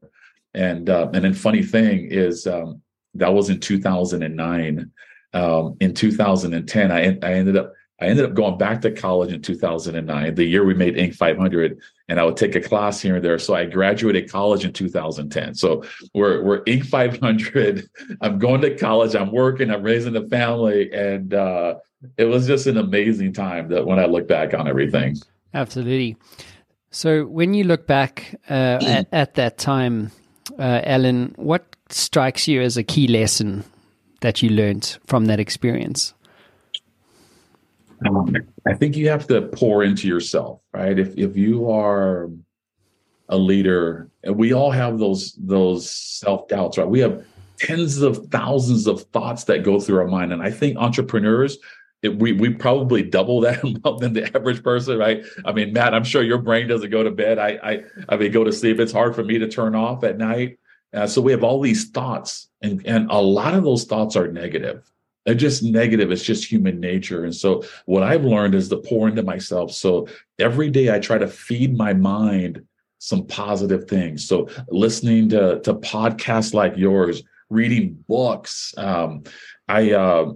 And 0.55 0.91
uh, 0.91 1.09
and 1.15 1.25
then 1.25 1.33
funny 1.33 1.63
thing 1.63 2.09
is 2.11 2.47
um, 2.47 2.83
that 3.15 3.33
was 3.33 3.49
in 3.49 3.61
2009. 3.61 4.91
Um, 5.33 5.77
in 5.81 5.95
2010, 5.95 6.93
I 6.93 7.19
I 7.23 7.33
ended 7.33 7.57
up 7.57 7.73
I 8.01 8.07
ended 8.07 8.27
up 8.27 8.35
going 8.35 8.59
back 8.59 8.83
to 8.83 8.91
college 8.91 9.33
in 9.33 9.41
2009, 9.41 10.35
the 10.35 10.45
year 10.45 10.65
we 10.65 10.75
made 10.75 10.97
Inc. 10.97 11.15
500, 11.15 11.79
and 12.09 12.21
I 12.21 12.25
would 12.25 12.37
take 12.37 12.55
a 12.55 12.61
class 12.61 13.01
here 13.01 13.17
and 13.17 13.25
there. 13.25 13.39
So 13.39 13.55
I 13.55 13.65
graduated 13.65 14.31
college 14.31 14.67
in 14.67 14.73
2010. 14.73 15.55
So 15.55 15.83
we're 16.15 16.43
we're 16.43 16.63
Inc. 16.65 16.85
500. 16.87 17.89
I'm 18.21 18.39
going 18.39 18.61
to 18.61 18.77
college. 18.77 19.15
I'm 19.15 19.33
working. 19.33 19.71
I'm 19.71 19.83
raising 19.83 20.15
a 20.17 20.29
family, 20.29 20.93
and 20.93 21.33
uh, 21.33 21.77
it 22.17 22.25
was 22.25 22.47
just 22.47 22.67
an 22.67 22.77
amazing 22.77 23.33
time 23.33 23.69
that 23.69 23.87
when 23.87 23.99
I 23.99 24.07
look 24.07 24.29
back 24.29 24.55
on 24.55 24.69
everything. 24.69 25.17
Absolutely. 25.55 26.17
So 26.91 27.27
when 27.27 27.55
you 27.55 27.65
look 27.65 27.87
back 27.87 28.39
uh, 28.49 28.79
at, 28.83 29.09
at, 29.13 29.35
that 29.35 29.59
time, 29.59 30.13
uh, 30.59 30.81
Alan, 30.85 31.35
what 31.37 31.77
strikes 31.91 32.49
you 32.49 32.63
as 32.63 32.77
a 32.77 32.83
key 32.83 33.07
lesson 33.09 33.65
that 34.21 34.43
you 34.43 34.51
learned 34.51 34.99
from 35.07 35.27
that 35.27 35.41
experience? 35.41 36.15
Um, 38.07 38.35
I 38.67 38.75
think 38.75 38.97
you 38.97 39.09
have 39.09 39.27
to 39.29 39.43
pour 39.43 39.83
into 39.83 40.07
yourself, 40.07 40.61
right? 40.73 40.99
If 40.99 41.17
if 41.17 41.37
you 41.37 41.71
are 41.71 42.31
a 43.29 43.39
leader, 43.39 44.11
and 44.23 44.37
we 44.37 44.53
all 44.53 44.71
have 44.71 44.99
those 44.99 45.35
those 45.39 45.91
self 45.91 46.49
doubts, 46.49 46.79
right? 46.79 46.89
We 46.89 47.01
have 47.01 47.25
tens 47.59 48.03
of 48.03 48.27
thousands 48.29 48.87
of 48.87 49.03
thoughts 49.13 49.45
that 49.45 49.63
go 49.65 49.81
through 49.81 49.99
our 49.99 50.09
mind, 50.09 50.33
and 50.33 50.43
I 50.43 50.51
think 50.51 50.77
entrepreneurs 50.77 51.57
it, 52.03 52.19
we 52.19 52.33
we 52.33 52.51
probably 52.51 53.03
double 53.03 53.41
that 53.41 53.63
amount 53.65 54.01
than 54.01 54.13
the 54.13 54.37
average 54.37 54.63
person, 54.63 54.99
right? 54.99 55.25
I 55.45 55.53
mean, 55.53 55.73
Matt, 55.73 55.95
I'm 55.95 56.05
sure 56.05 56.23
your 56.23 56.39
brain 56.39 56.69
doesn't 56.69 56.91
go 56.91 57.03
to 57.03 57.11
bed. 57.11 57.39
I 57.39 57.59
I 57.63 57.85
I 58.09 58.17
mean, 58.17 58.33
go 58.33 58.45
to 58.45 58.53
sleep. 58.53 58.81
It's 58.81 58.93
hard 58.93 59.15
for 59.15 59.25
me 59.25 59.39
to 59.39 59.49
turn 59.49 59.75
off 59.75 60.05
at 60.05 60.19
night. 60.19 60.59
Uh, 60.93 61.07
so 61.07 61.21
we 61.21 61.33
have 61.33 61.45
all 61.45 61.61
these 61.61 61.91
thoughts, 61.91 62.49
and 62.63 62.87
and 62.87 63.11
a 63.11 63.21
lot 63.21 63.55
of 63.55 63.65
those 63.65 63.85
thoughts 63.85 64.17
are 64.17 64.29
negative. 64.29 64.91
They're 65.25 65.35
just 65.35 65.65
negative. 65.65 66.13
It's 66.13 66.23
just 66.23 66.45
human 66.45 66.79
nature. 66.79 67.25
And 67.25 67.35
so 67.35 67.65
what 67.87 68.05
I've 68.05 68.25
learned 68.25 68.55
is 68.55 68.69
to 68.69 68.77
pour 68.77 69.09
into 69.09 69.25
myself. 69.25 69.73
So 69.73 70.07
every 70.39 70.71
day 70.71 70.95
I 70.95 71.01
try 71.01 71.19
to 71.19 71.27
feed 71.27 71.77
my 71.77 71.93
mind 71.93 72.65
some 72.99 73.27
positive 73.27 73.89
things. 73.89 74.27
So 74.27 74.49
listening 74.69 75.29
to 75.31 75.61
to 75.61 75.75
podcasts 75.75 76.55
like 76.55 76.77
yours, 76.77 77.23
reading 77.51 78.05
books. 78.09 78.73
Um, 78.77 79.25
I 79.69 79.93
uh, 79.93 80.33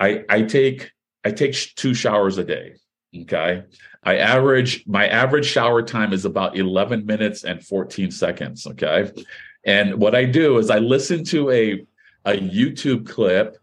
I 0.00 0.24
I 0.28 0.42
take 0.42 0.90
I 1.24 1.30
take 1.30 1.54
two 1.76 1.94
showers 1.94 2.38
a 2.38 2.44
day. 2.44 2.74
Okay. 3.16 3.62
I 4.02 4.16
average 4.16 4.84
my 4.86 5.06
average 5.06 5.46
shower 5.46 5.82
time 5.82 6.12
is 6.12 6.24
about 6.24 6.56
11 6.56 7.06
minutes 7.06 7.44
and 7.44 7.64
14 7.64 8.10
seconds. 8.10 8.66
Okay. 8.66 9.12
And 9.64 9.96
what 9.96 10.14
I 10.14 10.24
do 10.24 10.58
is 10.58 10.70
I 10.70 10.78
listen 10.78 11.22
to 11.24 11.50
a, 11.50 11.86
a 12.24 12.32
YouTube 12.32 13.06
clip 13.06 13.58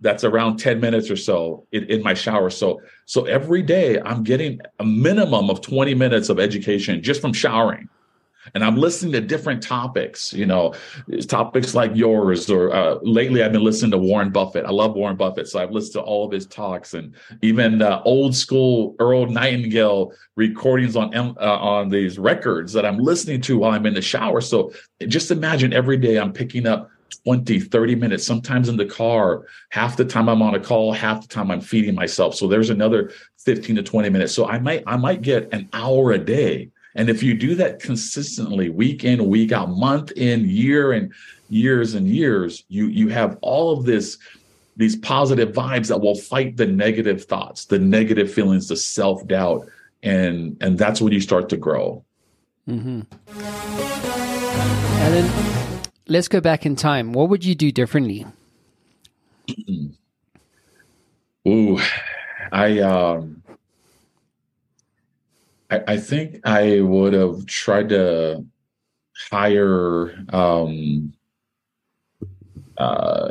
that's 0.00 0.24
around 0.24 0.56
10 0.56 0.80
minutes 0.80 1.10
or 1.10 1.16
so 1.16 1.66
in, 1.72 1.84
in, 1.84 2.02
my 2.02 2.14
shower. 2.14 2.50
So 2.50 2.80
so 3.06 3.24
every 3.26 3.62
day 3.62 4.00
I'm 4.00 4.24
getting 4.24 4.60
a 4.78 4.84
minimum 4.84 5.50
of 5.50 5.60
20 5.60 5.94
minutes 5.94 6.28
of 6.28 6.40
education 6.40 7.02
just 7.02 7.20
from 7.20 7.32
showering 7.32 7.88
and 8.54 8.64
I'm 8.64 8.76
listening 8.76 9.12
to 9.12 9.20
different 9.20 9.62
topics, 9.62 10.32
you 10.32 10.46
know, 10.46 10.74
topics 11.26 11.74
like 11.74 11.92
yours, 11.94 12.50
or 12.50 12.74
uh, 12.74 12.98
lately 13.02 13.42
I've 13.42 13.52
been 13.52 13.64
listening 13.64 13.90
to 13.92 13.98
Warren 13.98 14.30
Buffett. 14.30 14.64
I 14.64 14.70
love 14.70 14.94
Warren 14.94 15.16
Buffett, 15.16 15.48
so 15.48 15.60
I've 15.60 15.70
listened 15.70 15.94
to 15.94 16.02
all 16.02 16.26
of 16.26 16.32
his 16.32 16.46
talks 16.46 16.94
and 16.94 17.14
even 17.42 17.82
uh, 17.82 18.02
old 18.04 18.34
school 18.34 18.96
Earl 18.98 19.26
Nightingale 19.26 20.12
recordings 20.36 20.96
on 20.96 21.14
uh, 21.14 21.34
on 21.38 21.88
these 21.88 22.18
records 22.18 22.72
that 22.72 22.84
I'm 22.84 22.98
listening 22.98 23.40
to 23.42 23.58
while 23.58 23.72
I'm 23.72 23.86
in 23.86 23.94
the 23.94 24.02
shower. 24.02 24.40
So 24.40 24.72
just 25.06 25.30
imagine 25.30 25.72
every 25.72 25.96
day 25.96 26.18
I'm 26.18 26.32
picking 26.32 26.66
up 26.66 26.90
20, 27.24 27.60
30 27.60 27.94
minutes, 27.94 28.26
sometimes 28.26 28.68
in 28.68 28.76
the 28.76 28.86
car. 28.86 29.46
Half 29.70 29.96
the 29.96 30.04
time 30.04 30.28
I'm 30.28 30.42
on 30.42 30.54
a 30.54 30.60
call, 30.60 30.92
half 30.92 31.22
the 31.22 31.28
time 31.28 31.50
I'm 31.50 31.60
feeding 31.60 31.94
myself. 31.94 32.34
So 32.34 32.46
there's 32.48 32.70
another 32.70 33.12
15 33.44 33.76
to 33.76 33.82
20 33.82 34.08
minutes. 34.08 34.32
So 34.34 34.46
I 34.46 34.58
might 34.58 34.82
I 34.86 34.96
might 34.96 35.22
get 35.22 35.52
an 35.52 35.68
hour 35.72 36.12
a 36.12 36.18
day 36.18 36.70
and 36.94 37.08
if 37.08 37.22
you 37.22 37.34
do 37.34 37.54
that 37.56 37.80
consistently, 37.80 38.68
week 38.68 39.04
in, 39.04 39.28
week 39.28 39.52
out, 39.52 39.70
month 39.70 40.12
in, 40.12 40.48
year 40.48 40.92
and 40.92 41.12
years 41.48 41.94
and 41.94 42.06
years, 42.06 42.64
you 42.68 42.86
you 42.86 43.08
have 43.08 43.38
all 43.40 43.72
of 43.72 43.84
this 43.84 44.18
these 44.76 44.96
positive 44.96 45.52
vibes 45.52 45.88
that 45.88 46.00
will 46.00 46.14
fight 46.14 46.56
the 46.56 46.66
negative 46.66 47.24
thoughts, 47.24 47.66
the 47.66 47.78
negative 47.78 48.32
feelings, 48.32 48.68
the 48.68 48.76
self 48.76 49.26
doubt, 49.26 49.66
and 50.02 50.56
and 50.60 50.78
that's 50.78 51.00
when 51.00 51.12
you 51.12 51.20
start 51.20 51.48
to 51.50 51.56
grow. 51.56 52.04
Mm-hmm. 52.68 53.02
And 55.02 55.14
then 55.14 55.82
let's 56.08 56.28
go 56.28 56.40
back 56.40 56.64
in 56.64 56.76
time. 56.76 57.12
What 57.12 57.28
would 57.28 57.44
you 57.44 57.54
do 57.54 57.72
differently? 57.72 58.26
Ooh, 61.48 61.80
I 62.52 62.78
um 62.78 63.41
I, 65.72 65.94
I 65.94 65.96
think 65.96 66.40
I 66.44 66.80
would 66.80 67.14
have 67.14 67.46
tried 67.46 67.88
to 67.90 68.44
hire 69.30 70.14
um, 70.30 71.14
uh, 72.76 73.30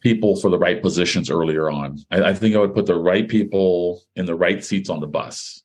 people 0.00 0.36
for 0.36 0.50
the 0.50 0.58
right 0.58 0.82
positions 0.82 1.30
earlier 1.30 1.70
on. 1.70 2.04
I, 2.10 2.30
I, 2.30 2.34
think 2.34 2.56
I 2.56 2.58
would 2.58 2.74
put 2.74 2.86
the 2.86 2.98
right 2.98 3.28
people 3.28 4.02
in 4.16 4.26
the 4.26 4.34
right 4.34 4.64
seats 4.64 4.90
on 4.90 5.00
the 5.00 5.06
bus 5.06 5.62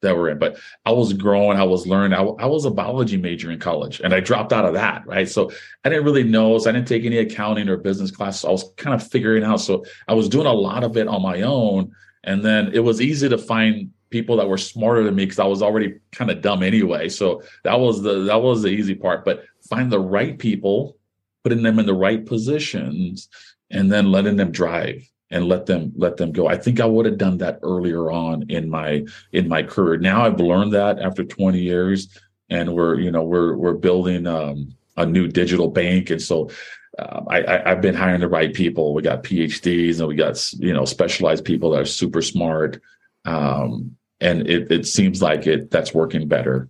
that 0.00 0.16
we're 0.16 0.30
in. 0.30 0.38
But 0.38 0.58
I 0.86 0.92
was 0.92 1.12
growing, 1.12 1.58
I 1.58 1.64
was 1.64 1.86
learning. 1.86 2.18
I, 2.18 2.22
I 2.22 2.46
was 2.46 2.64
a 2.64 2.70
biology 2.70 3.18
major 3.18 3.50
in 3.50 3.58
college, 3.58 4.00
and 4.00 4.14
I 4.14 4.20
dropped 4.20 4.52
out 4.54 4.64
of 4.64 4.74
that. 4.74 5.06
Right, 5.06 5.28
so 5.28 5.50
I 5.84 5.90
didn't 5.90 6.04
really 6.04 6.24
know. 6.24 6.56
So 6.58 6.70
I 6.70 6.72
didn't 6.72 6.88
take 6.88 7.04
any 7.04 7.18
accounting 7.18 7.68
or 7.68 7.76
business 7.76 8.10
classes. 8.10 8.42
So 8.42 8.48
I 8.48 8.52
was 8.52 8.64
kind 8.76 8.94
of 8.94 9.06
figuring 9.06 9.44
out. 9.44 9.60
So 9.60 9.84
I 10.06 10.14
was 10.14 10.28
doing 10.28 10.46
a 10.46 10.52
lot 10.52 10.84
of 10.84 10.96
it 10.96 11.08
on 11.08 11.20
my 11.20 11.42
own, 11.42 11.92
and 12.24 12.42
then 12.42 12.70
it 12.72 12.80
was 12.80 13.02
easy 13.02 13.28
to 13.28 13.36
find 13.36 13.90
people 14.10 14.36
that 14.36 14.48
were 14.48 14.58
smarter 14.58 15.02
than 15.02 15.14
me 15.14 15.24
because 15.24 15.38
I 15.38 15.46
was 15.46 15.62
already 15.62 15.96
kind 16.12 16.30
of 16.30 16.40
dumb 16.40 16.62
anyway. 16.62 17.08
So 17.08 17.42
that 17.64 17.78
was 17.78 18.02
the 18.02 18.24
that 18.24 18.42
was 18.42 18.62
the 18.62 18.68
easy 18.68 18.94
part. 18.94 19.24
But 19.24 19.44
find 19.68 19.90
the 19.90 20.00
right 20.00 20.38
people, 20.38 20.96
putting 21.42 21.62
them 21.62 21.78
in 21.78 21.86
the 21.86 21.94
right 21.94 22.24
positions, 22.24 23.28
and 23.70 23.90
then 23.90 24.10
letting 24.10 24.36
them 24.36 24.50
drive 24.50 25.08
and 25.30 25.46
let 25.46 25.66
them 25.66 25.92
let 25.96 26.16
them 26.16 26.32
go. 26.32 26.48
I 26.48 26.56
think 26.56 26.80
I 26.80 26.86
would 26.86 27.06
have 27.06 27.18
done 27.18 27.38
that 27.38 27.58
earlier 27.62 28.10
on 28.10 28.44
in 28.48 28.68
my 28.68 29.04
in 29.32 29.48
my 29.48 29.62
career. 29.62 29.98
Now 29.98 30.24
I've 30.24 30.40
learned 30.40 30.72
that 30.72 30.98
after 31.00 31.24
20 31.24 31.58
years, 31.58 32.08
and 32.48 32.74
we're 32.74 32.98
you 32.98 33.10
know 33.10 33.22
we're 33.22 33.56
we're 33.56 33.74
building 33.74 34.26
um, 34.26 34.74
a 34.96 35.04
new 35.04 35.28
digital 35.28 35.68
bank, 35.68 36.10
and 36.10 36.22
so. 36.22 36.50
Uh, 36.98 37.22
I, 37.28 37.60
I, 37.60 37.68
have 37.68 37.80
been 37.80 37.94
hiring 37.94 38.22
the 38.22 38.28
right 38.28 38.52
people. 38.52 38.92
We 38.92 39.02
got 39.02 39.22
PhDs 39.22 40.00
and 40.00 40.08
we 40.08 40.16
got 40.16 40.52
you 40.54 40.72
know 40.72 40.84
specialized 40.84 41.44
people 41.44 41.70
that 41.70 41.82
are 41.82 41.84
super 41.84 42.20
smart. 42.20 42.82
Um, 43.24 43.96
and 44.20 44.46
it, 44.48 44.70
it 44.70 44.86
seems 44.86 45.22
like 45.22 45.46
it 45.46 45.70
that's 45.70 45.94
working 45.94 46.28
better. 46.28 46.68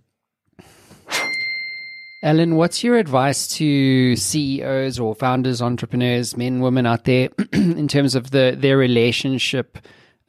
Alan, 2.21 2.55
what's 2.55 2.83
your 2.83 2.97
advice 2.97 3.47
to 3.47 4.15
CEOs 4.17 4.99
or 4.99 5.15
founders, 5.15 5.61
entrepreneurs, 5.61 6.35
men, 6.35 6.59
women 6.59 6.85
out 6.85 7.05
there, 7.05 7.29
in 7.53 7.87
terms 7.87 8.13
of 8.13 8.31
the 8.31 8.55
their 8.57 8.77
relationship 8.77 9.77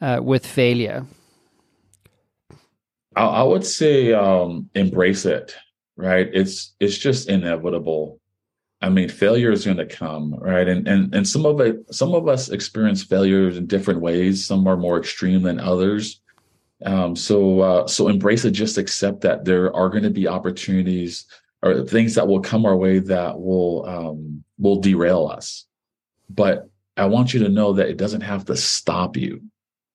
uh, 0.00 0.20
with 0.22 0.46
failure? 0.46 1.04
I, 3.16 3.24
I 3.24 3.42
would 3.42 3.66
say 3.66 4.12
um, 4.12 4.70
embrace 4.74 5.24
it. 5.26 5.56
Right? 5.96 6.30
It's 6.32 6.74
it's 6.80 6.96
just 6.96 7.28
inevitable. 7.28 8.20
I 8.80 8.88
mean, 8.88 9.10
failure 9.10 9.50
is 9.50 9.66
going 9.66 9.76
to 9.76 9.84
come, 9.84 10.34
right? 10.36 10.66
And 10.68 10.86
and 10.86 11.14
and 11.14 11.28
some 11.28 11.44
of 11.44 11.60
it, 11.60 11.92
some 11.92 12.14
of 12.14 12.28
us 12.28 12.50
experience 12.50 13.02
failures 13.02 13.56
in 13.56 13.66
different 13.66 14.00
ways. 14.00 14.46
Some 14.46 14.66
are 14.68 14.76
more 14.76 14.98
extreme 14.98 15.42
than 15.42 15.58
others. 15.58 16.20
Um, 16.84 17.14
so 17.14 17.60
uh, 17.60 17.86
so 17.86 18.08
embrace 18.08 18.44
it. 18.44 18.52
Just 18.52 18.78
accept 18.78 19.20
that 19.22 19.44
there 19.44 19.74
are 19.74 19.88
going 19.88 20.02
to 20.02 20.10
be 20.10 20.28
opportunities 20.28 21.26
or 21.62 21.84
things 21.84 22.14
that 22.14 22.26
will 22.26 22.40
come 22.40 22.64
our 22.64 22.76
way 22.76 22.98
that 23.00 23.38
will 23.38 23.86
um, 23.86 24.44
will 24.58 24.80
derail 24.80 25.26
us. 25.26 25.66
But 26.28 26.70
I 26.96 27.06
want 27.06 27.34
you 27.34 27.40
to 27.40 27.48
know 27.48 27.72
that 27.74 27.88
it 27.88 27.96
doesn't 27.96 28.22
have 28.22 28.44
to 28.46 28.56
stop 28.56 29.16
you, 29.16 29.42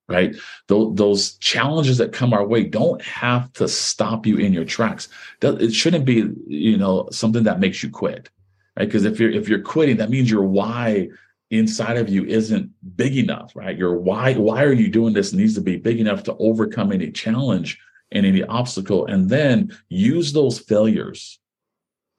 right? 0.08 0.36
Those, 0.68 0.96
those 0.96 1.38
challenges 1.38 1.98
that 1.98 2.13
come 2.13 2.34
our 2.34 2.46
way 2.46 2.63
don't 2.63 3.01
have 3.01 3.51
to 3.54 3.68
stop 3.68 4.25
you 4.25 4.38
in 4.38 4.54
your 4.54 4.65
tracks. 4.65 5.08
It 5.42 5.74
shouldn't 5.74 6.06
be, 6.06 6.30
you 6.48 6.77
know, 6.77 7.08
something 7.12 7.44
that 7.44 7.60
makes 7.60 7.84
you 7.84 7.89
quit, 7.89 8.30
right? 8.77 8.86
Because 8.86 9.06
if 9.06 9.20
you're 9.20 9.32
if 9.32 9.50
you're 9.50 9.62
quitting, 9.62 9.98
that 9.98 10.10
means 10.10 10.30
your 10.30 10.44
why 10.44 11.10
inside 11.57 11.97
of 11.97 12.09
you 12.09 12.25
isn't 12.25 12.71
big 12.95 13.17
enough, 13.17 13.55
right? 13.55 13.77
Your 13.77 13.95
why, 13.95 14.33
why 14.33 14.63
are 14.63 14.74
you 14.74 14.89
doing 14.89 15.13
this 15.13 15.33
needs 15.33 15.55
to 15.55 15.62
be 15.62 15.77
big 15.77 16.00
enough 16.00 16.24
to 16.24 16.35
overcome 16.38 16.91
any 16.91 17.12
challenge 17.12 17.79
and 18.12 18.25
any 18.25 18.43
obstacle. 18.43 19.05
And 19.05 19.29
then 19.29 19.77
use 19.89 20.33
those 20.33 20.59
failures 20.59 21.39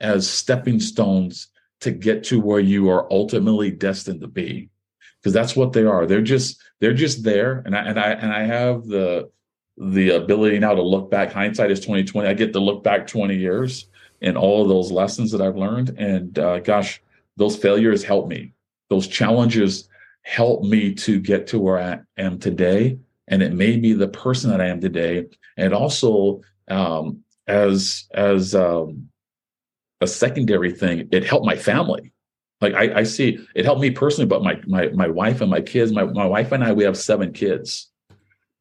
as 0.00 0.28
stepping 0.28 0.80
stones 0.80 1.48
to 1.80 1.90
get 1.90 2.24
to 2.24 2.40
where 2.40 2.60
you 2.60 2.88
are 2.90 3.10
ultimately 3.12 3.70
destined 3.70 4.20
to 4.20 4.28
be. 4.28 4.70
Because 5.20 5.32
that's 5.32 5.56
what 5.56 5.72
they 5.72 5.84
are. 5.84 6.06
They're 6.06 6.22
just, 6.22 6.62
they're 6.80 6.94
just 6.94 7.24
there. 7.24 7.62
And 7.66 7.76
I 7.76 7.80
and 7.80 7.98
I 7.98 8.10
and 8.12 8.32
I 8.32 8.44
have 8.44 8.84
the 8.86 9.30
the 9.76 10.10
ability 10.10 10.58
now 10.58 10.74
to 10.74 10.82
look 10.82 11.10
back. 11.10 11.32
Hindsight 11.32 11.70
is 11.70 11.80
2020. 11.80 12.28
I 12.28 12.34
get 12.34 12.52
to 12.52 12.60
look 12.60 12.82
back 12.82 13.06
20 13.06 13.36
years 13.36 13.88
and 14.22 14.36
all 14.36 14.62
of 14.62 14.68
those 14.68 14.90
lessons 14.90 15.32
that 15.32 15.42
I've 15.42 15.56
learned. 15.56 15.90
And 15.98 16.38
uh, 16.38 16.60
gosh, 16.60 17.02
those 17.36 17.56
failures 17.56 18.02
help 18.02 18.28
me 18.28 18.54
those 18.88 19.08
challenges 19.08 19.88
helped 20.22 20.64
me 20.64 20.94
to 20.94 21.20
get 21.20 21.46
to 21.48 21.58
where 21.58 21.78
I 21.78 22.00
am 22.20 22.38
today. 22.38 22.98
And 23.28 23.42
it 23.42 23.52
made 23.52 23.82
me 23.82 23.92
the 23.92 24.08
person 24.08 24.50
that 24.50 24.60
I 24.60 24.66
am 24.66 24.80
today. 24.80 25.26
And 25.56 25.72
also, 25.72 26.42
um, 26.68 27.22
as, 27.46 28.08
as, 28.12 28.54
um, 28.54 29.08
a 30.00 30.06
secondary 30.06 30.72
thing, 30.72 31.08
it 31.10 31.24
helped 31.24 31.46
my 31.46 31.56
family. 31.56 32.12
Like 32.60 32.74
I, 32.74 33.00
I 33.00 33.02
see 33.02 33.38
it 33.54 33.64
helped 33.64 33.80
me 33.80 33.90
personally, 33.90 34.28
but 34.28 34.42
my, 34.42 34.60
my, 34.66 34.88
my 34.88 35.08
wife 35.08 35.40
and 35.40 35.50
my 35.50 35.60
kids, 35.60 35.92
my, 35.92 36.04
my 36.04 36.26
wife 36.26 36.52
and 36.52 36.62
I, 36.62 36.72
we 36.72 36.84
have 36.84 36.96
seven 36.96 37.32
kids 37.32 37.90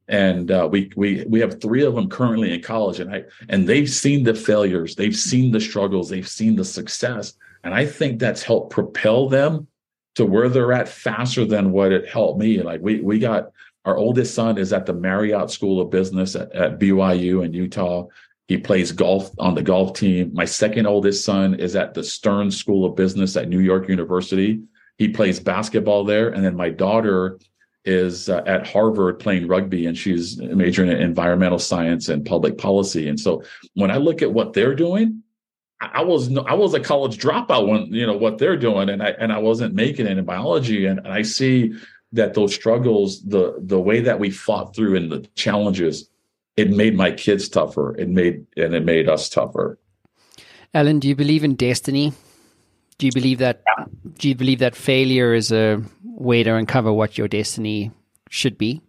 and 0.07 0.51
uh, 0.51 0.67
we 0.71 0.91
we 0.95 1.25
we 1.27 1.39
have 1.39 1.59
three 1.61 1.83
of 1.83 1.95
them 1.95 2.09
currently 2.09 2.53
in 2.53 2.61
college 2.61 2.99
and 2.99 3.11
i 3.13 3.23
and 3.49 3.67
they've 3.67 3.89
seen 3.89 4.23
the 4.23 4.35
failures 4.35 4.95
they've 4.95 5.15
seen 5.15 5.51
the 5.51 5.59
struggles 5.59 6.09
they've 6.09 6.27
seen 6.27 6.55
the 6.55 6.65
success 6.65 7.33
and 7.63 7.73
i 7.73 7.85
think 7.85 8.19
that's 8.19 8.43
helped 8.43 8.71
propel 8.71 9.27
them 9.27 9.67
to 10.15 10.25
where 10.25 10.49
they're 10.49 10.73
at 10.73 10.89
faster 10.89 11.45
than 11.45 11.71
what 11.71 11.91
it 11.91 12.07
helped 12.07 12.39
me. 12.39 12.61
Like 12.61 12.81
we 12.81 13.01
we 13.01 13.19
got 13.19 13.51
our 13.85 13.97
oldest 13.97 14.33
son 14.33 14.57
is 14.57 14.73
at 14.73 14.85
the 14.85 14.93
Marriott 14.93 15.51
School 15.51 15.79
of 15.79 15.91
Business 15.91 16.35
at, 16.35 16.51
at 16.53 16.79
BYU 16.79 17.45
in 17.45 17.53
Utah. 17.53 18.07
He 18.47 18.57
plays 18.57 18.91
golf 18.91 19.31
on 19.39 19.55
the 19.55 19.63
golf 19.63 19.93
team. 19.93 20.31
My 20.33 20.45
second 20.45 20.85
oldest 20.85 21.23
son 21.23 21.55
is 21.55 21.75
at 21.75 21.93
the 21.93 22.03
Stern 22.03 22.51
School 22.51 22.85
of 22.85 22.95
Business 22.95 23.35
at 23.37 23.49
New 23.49 23.59
York 23.59 23.89
University. 23.89 24.61
He 24.97 25.09
plays 25.09 25.39
basketball 25.39 26.03
there. 26.03 26.29
And 26.29 26.43
then 26.43 26.55
my 26.55 26.69
daughter 26.69 27.39
is 27.85 28.29
uh, 28.29 28.41
at 28.45 28.67
Harvard 28.67 29.19
playing 29.19 29.47
rugby 29.47 29.85
and 29.85 29.97
she's 29.97 30.37
majoring 30.37 30.89
in 30.89 30.97
environmental 30.97 31.59
science 31.59 32.09
and 32.09 32.25
public 32.25 32.57
policy. 32.57 33.07
And 33.07 33.19
so 33.19 33.43
when 33.73 33.91
I 33.91 33.97
look 33.97 34.21
at 34.21 34.33
what 34.33 34.53
they're 34.53 34.75
doing, 34.75 35.23
I 35.81 36.03
was 36.03 36.35
I 36.37 36.53
was 36.53 36.73
a 36.73 36.79
college 36.79 37.17
dropout 37.17 37.67
when 37.67 37.93
you 37.93 38.05
know 38.05 38.15
what 38.17 38.37
they're 38.37 38.57
doing, 38.57 38.89
and 38.89 39.03
I 39.03 39.09
and 39.09 39.31
I 39.31 39.39
wasn't 39.39 39.73
making 39.73 40.07
it 40.07 40.17
in 40.17 40.25
biology, 40.25 40.85
and, 40.85 40.99
and 40.99 41.09
I 41.09 41.21
see 41.21 41.73
that 42.13 42.33
those 42.33 42.55
struggles, 42.55 43.21
the 43.23 43.55
the 43.59 43.79
way 43.79 43.99
that 43.99 44.19
we 44.19 44.29
fought 44.29 44.75
through 44.75 44.95
and 44.95 45.11
the 45.11 45.27
challenges, 45.35 46.09
it 46.55 46.71
made 46.71 46.95
my 46.95 47.11
kids 47.11 47.49
tougher. 47.49 47.95
It 47.97 48.09
made 48.09 48.45
and 48.55 48.73
it 48.73 48.85
made 48.85 49.09
us 49.09 49.27
tougher. 49.29 49.77
Alan, 50.73 50.99
do 50.99 51.07
you 51.07 51.15
believe 51.15 51.43
in 51.43 51.55
destiny? 51.55 52.13
Do 52.97 53.05
you 53.05 53.11
believe 53.11 53.39
that? 53.39 53.61
Yeah. 53.77 53.85
Do 54.17 54.29
you 54.29 54.35
believe 54.35 54.59
that 54.59 54.75
failure 54.75 55.33
is 55.33 55.51
a 55.51 55.81
way 56.03 56.43
to 56.43 56.55
uncover 56.55 56.93
what 56.93 57.17
your 57.17 57.27
destiny 57.27 57.91
should 58.29 58.57
be? 58.57 58.81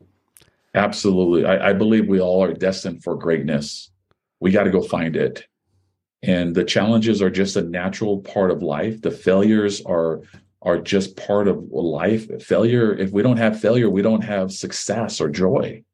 Absolutely. 0.74 1.44
I, 1.44 1.70
I 1.70 1.72
believe 1.72 2.06
we 2.06 2.20
all 2.20 2.44
are 2.44 2.52
destined 2.52 3.02
for 3.02 3.16
greatness. 3.16 3.90
We 4.40 4.52
got 4.52 4.64
to 4.64 4.70
go 4.70 4.82
find 4.82 5.16
it. 5.16 5.46
And 6.22 6.54
the 6.54 6.64
challenges 6.64 7.22
are 7.22 7.30
just 7.30 7.56
a 7.56 7.62
natural 7.62 8.20
part 8.20 8.50
of 8.50 8.62
life. 8.62 9.00
The 9.02 9.10
failures 9.10 9.82
are 9.84 10.22
are 10.62 10.78
just 10.78 11.16
part 11.16 11.46
of 11.46 11.62
life. 11.70 12.42
Failure, 12.42 12.92
if 12.94 13.12
we 13.12 13.22
don't 13.22 13.36
have 13.36 13.60
failure, 13.60 13.88
we 13.88 14.02
don't 14.02 14.24
have 14.24 14.50
success 14.50 15.20
or 15.20 15.28
joy. 15.28 15.84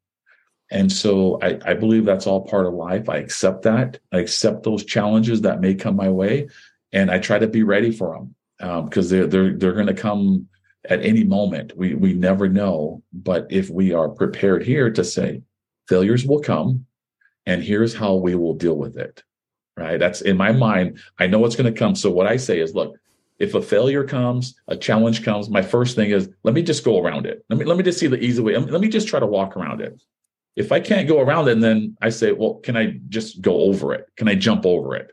And 0.70 0.90
so 0.90 1.38
I, 1.42 1.58
I 1.66 1.74
believe 1.74 2.06
that's 2.06 2.26
all 2.26 2.46
part 2.46 2.64
of 2.64 2.72
life. 2.72 3.10
I 3.10 3.18
accept 3.18 3.62
that. 3.62 3.98
I 4.12 4.20
accept 4.20 4.62
those 4.62 4.84
challenges 4.84 5.42
that 5.42 5.60
may 5.60 5.74
come 5.74 5.96
my 5.96 6.08
way, 6.08 6.48
and 6.92 7.10
I 7.10 7.18
try 7.18 7.38
to 7.38 7.46
be 7.46 7.62
ready 7.62 7.90
for 7.92 8.16
them 8.16 8.84
because 8.84 9.12
um, 9.12 9.18
they're 9.18 9.26
they're 9.26 9.56
they're 9.58 9.74
going 9.74 9.86
to 9.88 9.94
come 9.94 10.48
at 10.88 11.04
any 11.04 11.24
moment. 11.24 11.76
We 11.76 11.94
we 11.94 12.14
never 12.14 12.48
know. 12.48 13.02
But 13.12 13.48
if 13.50 13.68
we 13.68 13.92
are 13.92 14.08
prepared 14.08 14.64
here 14.64 14.90
to 14.90 15.04
say 15.04 15.42
failures 15.88 16.24
will 16.24 16.40
come, 16.40 16.86
and 17.44 17.62
here's 17.62 17.94
how 17.94 18.14
we 18.14 18.34
will 18.34 18.54
deal 18.54 18.78
with 18.78 18.96
it. 18.96 19.22
Right. 19.82 19.98
That's 19.98 20.20
in 20.20 20.36
my 20.36 20.52
mind. 20.52 20.98
I 21.18 21.26
know 21.26 21.38
what's 21.38 21.56
going 21.56 21.72
to 21.72 21.78
come. 21.78 21.94
So 21.94 22.10
what 22.10 22.26
I 22.26 22.36
say 22.36 22.60
is, 22.60 22.74
look, 22.74 22.96
if 23.38 23.54
a 23.54 23.62
failure 23.62 24.04
comes, 24.04 24.54
a 24.68 24.76
challenge 24.76 25.24
comes, 25.24 25.48
my 25.48 25.62
first 25.62 25.96
thing 25.96 26.10
is 26.10 26.28
let 26.44 26.54
me 26.54 26.62
just 26.62 26.84
go 26.84 27.02
around 27.02 27.26
it. 27.26 27.44
Let 27.48 27.58
me 27.58 27.64
let 27.64 27.76
me 27.76 27.82
just 27.82 27.98
see 27.98 28.06
the 28.06 28.22
easy 28.22 28.40
way. 28.40 28.56
Let 28.56 28.80
me 28.80 28.88
just 28.88 29.08
try 29.08 29.18
to 29.18 29.26
walk 29.26 29.56
around 29.56 29.80
it. 29.80 30.00
If 30.54 30.70
I 30.70 30.80
can't 30.80 31.08
go 31.08 31.20
around 31.20 31.48
it, 31.48 31.58
then 31.60 31.96
I 32.00 32.10
say, 32.10 32.32
well, 32.32 32.54
can 32.56 32.76
I 32.76 33.00
just 33.08 33.40
go 33.40 33.62
over 33.62 33.94
it? 33.94 34.06
Can 34.16 34.28
I 34.28 34.34
jump 34.34 34.64
over 34.66 34.94
it? 34.94 35.12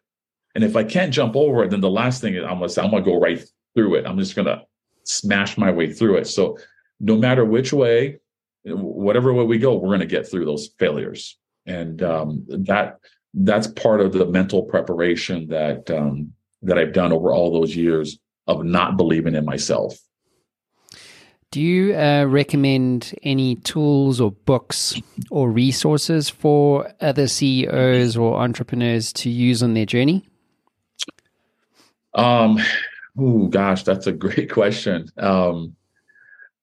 And 0.53 0.63
if 0.63 0.75
I 0.75 0.83
can't 0.83 1.13
jump 1.13 1.35
over 1.35 1.63
it, 1.63 1.71
then 1.71 1.81
the 1.81 1.89
last 1.89 2.21
thing 2.21 2.35
is 2.35 2.43
I'm 2.43 2.59
gonna 2.59 2.69
say, 2.69 2.81
I'm 2.81 2.91
gonna 2.91 3.03
go 3.03 3.19
right 3.19 3.43
through 3.73 3.95
it. 3.95 4.05
I'm 4.05 4.19
just 4.19 4.35
gonna 4.35 4.63
smash 5.05 5.57
my 5.57 5.71
way 5.71 5.91
through 5.91 6.17
it. 6.17 6.27
So 6.27 6.57
no 6.99 7.17
matter 7.17 7.45
which 7.45 7.73
way, 7.73 8.19
whatever 8.63 9.33
way 9.33 9.45
we 9.45 9.57
go, 9.57 9.75
we're 9.75 9.89
going 9.89 9.99
to 10.01 10.05
get 10.05 10.27
through 10.27 10.45
those 10.45 10.69
failures. 10.77 11.37
And 11.65 12.01
um, 12.03 12.45
that 12.47 12.99
that's 13.33 13.67
part 13.67 14.01
of 14.01 14.13
the 14.13 14.25
mental 14.25 14.63
preparation 14.63 15.47
that 15.49 15.89
um, 15.91 16.33
that 16.61 16.77
I've 16.77 16.93
done 16.93 17.11
over 17.11 17.31
all 17.31 17.51
those 17.51 17.75
years 17.75 18.17
of 18.47 18.63
not 18.63 18.97
believing 18.97 19.35
in 19.35 19.45
myself. 19.45 19.97
Do 21.51 21.61
you 21.61 21.95
uh, 21.95 22.25
recommend 22.25 23.15
any 23.23 23.55
tools 23.55 24.21
or 24.21 24.31
books 24.31 24.93
or 25.31 25.49
resources 25.49 26.29
for 26.29 26.91
other 27.01 27.27
CEOs 27.27 28.15
or 28.15 28.37
entrepreneurs 28.37 29.11
to 29.13 29.29
use 29.29 29.63
on 29.63 29.73
their 29.73 29.87
journey? 29.87 30.23
Um, 32.13 32.59
Oh 33.19 33.47
gosh, 33.47 33.83
that's 33.83 34.07
a 34.07 34.11
great 34.11 34.51
question. 34.51 35.09
Um, 35.17 35.75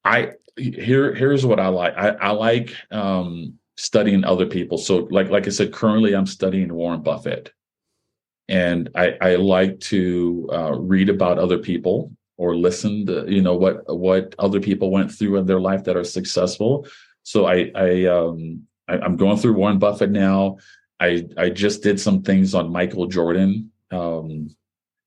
I 0.03 0.33
here 0.57 1.13
here's 1.13 1.45
what 1.45 1.59
I 1.59 1.67
like. 1.67 1.93
I, 1.95 2.09
I 2.09 2.31
like 2.31 2.73
um, 2.91 3.59
studying 3.77 4.23
other 4.23 4.45
people. 4.45 4.77
So 4.77 5.07
like 5.11 5.29
like 5.29 5.47
I 5.47 5.51
said, 5.51 5.73
currently 5.73 6.13
I'm 6.13 6.25
studying 6.25 6.73
Warren 6.73 7.01
Buffett, 7.01 7.53
and 8.47 8.89
I, 8.95 9.15
I 9.21 9.35
like 9.35 9.79
to 9.81 10.49
uh, 10.51 10.73
read 10.73 11.09
about 11.09 11.39
other 11.39 11.59
people 11.59 12.11
or 12.37 12.55
listen 12.55 13.05
to 13.07 13.25
you 13.27 13.41
know 13.41 13.55
what 13.55 13.83
what 13.87 14.35
other 14.39 14.59
people 14.59 14.91
went 14.91 15.11
through 15.11 15.37
in 15.37 15.45
their 15.45 15.59
life 15.59 15.83
that 15.85 15.97
are 15.97 16.03
successful. 16.03 16.87
So 17.23 17.45
I 17.45 17.71
I 17.75 18.05
um 18.05 18.63
I, 18.87 19.05
am 19.05 19.17
going 19.17 19.37
through 19.37 19.53
Warren 19.53 19.79
Buffett 19.79 20.11
now. 20.11 20.57
I 20.99 21.27
I 21.37 21.49
just 21.49 21.83
did 21.83 21.99
some 21.99 22.23
things 22.23 22.53
on 22.55 22.71
Michael 22.71 23.07
Jordan. 23.07 23.71
Um, 23.91 24.49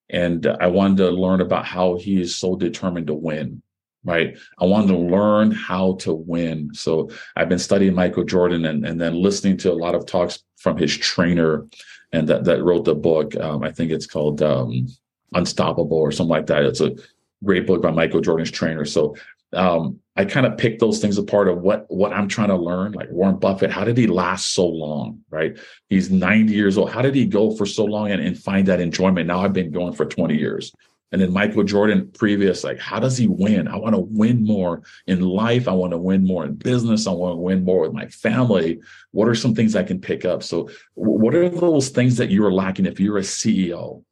and 0.08 0.44
I 0.46 0.66
wanted 0.66 0.96
to 0.98 1.10
learn 1.10 1.40
about 1.40 1.64
how 1.64 1.96
he 1.96 2.20
is 2.20 2.34
so 2.34 2.56
determined 2.56 3.06
to 3.06 3.14
win. 3.14 3.62
Right. 4.02 4.38
I 4.58 4.64
wanted 4.64 4.88
to 4.88 4.98
learn 4.98 5.50
how 5.50 5.96
to 5.96 6.14
win. 6.14 6.72
So 6.72 7.10
I've 7.36 7.50
been 7.50 7.58
studying 7.58 7.94
Michael 7.94 8.24
Jordan 8.24 8.64
and, 8.64 8.86
and 8.86 8.98
then 8.98 9.20
listening 9.20 9.58
to 9.58 9.72
a 9.72 9.74
lot 9.74 9.94
of 9.94 10.06
talks 10.06 10.42
from 10.56 10.78
his 10.78 10.96
trainer 10.96 11.66
and 12.12 12.28
that, 12.28 12.44
that 12.44 12.62
wrote 12.62 12.86
the 12.86 12.94
book. 12.94 13.36
Um, 13.36 13.62
I 13.62 13.70
think 13.70 13.90
it's 13.90 14.06
called 14.06 14.42
um, 14.42 14.88
Unstoppable 15.34 15.98
or 15.98 16.12
something 16.12 16.30
like 16.30 16.46
that. 16.46 16.64
It's 16.64 16.80
a 16.80 16.96
great 17.44 17.66
book 17.66 17.82
by 17.82 17.90
Michael 17.90 18.20
Jordan's 18.20 18.50
trainer. 18.50 18.84
So 18.84 19.16
um, 19.52 20.00
I 20.16 20.24
kind 20.24 20.46
of 20.46 20.58
pick 20.58 20.78
those 20.78 21.00
things 21.00 21.18
apart 21.18 21.48
of 21.48 21.58
what 21.58 21.86
what 21.88 22.12
I'm 22.12 22.28
trying 22.28 22.48
to 22.48 22.56
learn. 22.56 22.92
Like 22.92 23.10
Warren 23.10 23.36
Buffett, 23.36 23.70
how 23.70 23.84
did 23.84 23.96
he 23.96 24.06
last 24.06 24.54
so 24.54 24.66
long? 24.66 25.20
Right? 25.30 25.58
He's 25.88 26.10
90 26.10 26.52
years 26.52 26.78
old. 26.78 26.90
How 26.90 27.02
did 27.02 27.14
he 27.14 27.26
go 27.26 27.50
for 27.50 27.66
so 27.66 27.84
long 27.84 28.10
and, 28.10 28.22
and 28.22 28.38
find 28.38 28.66
that 28.68 28.80
enjoyment? 28.80 29.26
Now 29.26 29.40
I've 29.40 29.52
been 29.52 29.70
going 29.70 29.92
for 29.92 30.04
20 30.04 30.36
years. 30.36 30.72
And 31.12 31.20
then 31.20 31.32
Michael 31.32 31.64
Jordan, 31.64 32.10
previous, 32.12 32.62
like, 32.62 32.78
how 32.78 33.00
does 33.00 33.16
he 33.16 33.26
win? 33.26 33.66
I 33.66 33.76
want 33.76 33.94
to 33.96 34.00
win 34.00 34.44
more 34.44 34.82
in 35.08 35.20
life. 35.20 35.66
I 35.66 35.72
want 35.72 35.92
to 35.92 35.98
win 35.98 36.24
more 36.24 36.44
in 36.44 36.54
business. 36.54 37.06
I 37.06 37.10
want 37.10 37.32
to 37.32 37.40
win 37.40 37.64
more 37.64 37.82
with 37.82 37.92
my 37.92 38.06
family. 38.06 38.80
What 39.10 39.28
are 39.28 39.34
some 39.34 39.54
things 39.54 39.74
I 39.74 39.82
can 39.82 40.00
pick 40.00 40.24
up? 40.24 40.42
So, 40.42 40.70
what 40.94 41.34
are 41.34 41.48
those 41.48 41.88
things 41.88 42.16
that 42.18 42.30
you're 42.30 42.52
lacking 42.52 42.86
if 42.86 43.00
you're 43.00 43.18
a 43.18 43.22
CEO? 43.22 44.04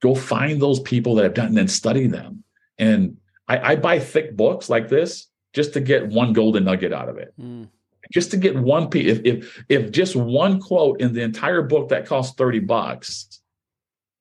Go 0.00 0.14
find 0.14 0.62
those 0.62 0.78
people 0.78 1.16
that 1.16 1.24
have 1.24 1.34
done 1.34 1.48
and 1.48 1.56
then 1.56 1.68
study 1.68 2.06
them. 2.06 2.44
And 2.78 3.16
I, 3.48 3.72
I 3.72 3.76
buy 3.76 3.98
thick 3.98 4.36
books 4.36 4.70
like 4.70 4.88
this 4.88 5.26
just 5.54 5.72
to 5.72 5.80
get 5.80 6.06
one 6.06 6.32
golden 6.32 6.64
nugget 6.64 6.92
out 6.92 7.08
of 7.08 7.18
it. 7.18 7.34
Mm. 7.40 7.68
Just 8.12 8.30
to 8.30 8.36
get 8.36 8.56
one 8.56 8.88
piece. 8.88 9.18
If, 9.18 9.20
if 9.24 9.64
if 9.68 9.90
just 9.90 10.14
one 10.14 10.60
quote 10.60 11.00
in 11.00 11.12
the 11.12 11.22
entire 11.22 11.62
book 11.62 11.88
that 11.88 12.06
costs 12.06 12.36
30 12.36 12.60
bucks, 12.60 13.40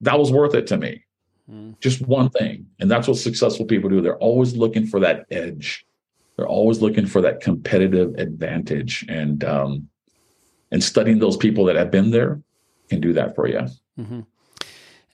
that 0.02 0.18
was 0.18 0.32
worth 0.32 0.56
it 0.56 0.68
to 0.68 0.78
me. 0.78 1.04
Mm. 1.52 1.80
Just 1.80 2.02
one 2.02 2.30
thing. 2.30 2.68
And 2.80 2.92
that's 2.92 3.08
what 3.08 3.18
successful 3.18 3.66
people 3.66 3.90
do. 3.90 4.02
They're 4.02 4.18
always 4.18 4.56
looking 4.56 4.86
for 4.86 5.00
that 5.00 5.26
edge. 5.32 5.86
They're 6.36 6.48
always 6.48 6.82
looking 6.82 7.06
for 7.06 7.22
that 7.22 7.42
competitive 7.42 8.16
advantage. 8.16 9.06
And 9.08 9.44
um, 9.44 9.90
and 10.72 10.84
studying 10.84 11.20
those 11.20 11.38
people 11.38 11.66
that 11.66 11.76
have 11.76 11.92
been 11.92 12.12
there 12.12 12.42
can 12.90 13.02
do 13.02 13.14
that 13.14 13.36
for 13.36 13.48
you. 13.48 13.62
Mm-hmm. 14.00 14.22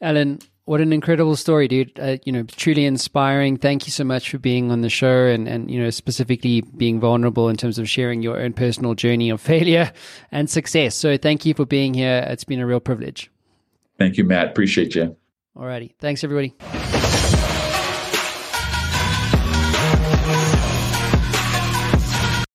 Alan, 0.02 0.40
what 0.66 0.82
an 0.82 0.94
incredible 0.94 1.36
story, 1.36 1.68
dude. 1.68 1.98
Uh, 2.00 2.18
you 2.26 2.32
know, 2.32 2.44
truly 2.44 2.86
inspiring. 2.86 3.58
Thank 3.58 3.86
you 3.86 3.92
so 3.92 4.04
much 4.04 4.30
for 4.30 4.38
being 4.38 4.72
on 4.72 4.82
the 4.82 4.90
show 4.90 5.26
and, 5.26 5.48
and, 5.48 5.70
you 5.70 5.82
know, 5.82 5.90
specifically 5.90 6.62
being 6.62 7.00
vulnerable 7.00 7.50
in 7.50 7.58
terms 7.58 7.78
of 7.78 7.90
sharing 7.90 8.22
your 8.22 8.40
own 8.40 8.54
personal 8.54 8.96
journey 8.96 9.30
of 9.30 9.42
failure 9.54 9.92
and 10.32 10.50
success. 10.50 10.96
So 10.96 11.18
thank 11.18 11.46
you 11.46 11.54
for 11.54 11.66
being 11.66 11.94
here. 11.94 12.26
It's 12.28 12.44
been 12.44 12.60
a 12.60 12.66
real 12.66 12.80
privilege. 12.80 13.30
Thank 13.98 14.18
you, 14.18 14.24
Matt. 14.24 14.50
Appreciate 14.50 14.96
you. 14.96 15.16
Alrighty. 15.56 15.94
Thanks, 16.00 16.24
everybody. 16.24 16.54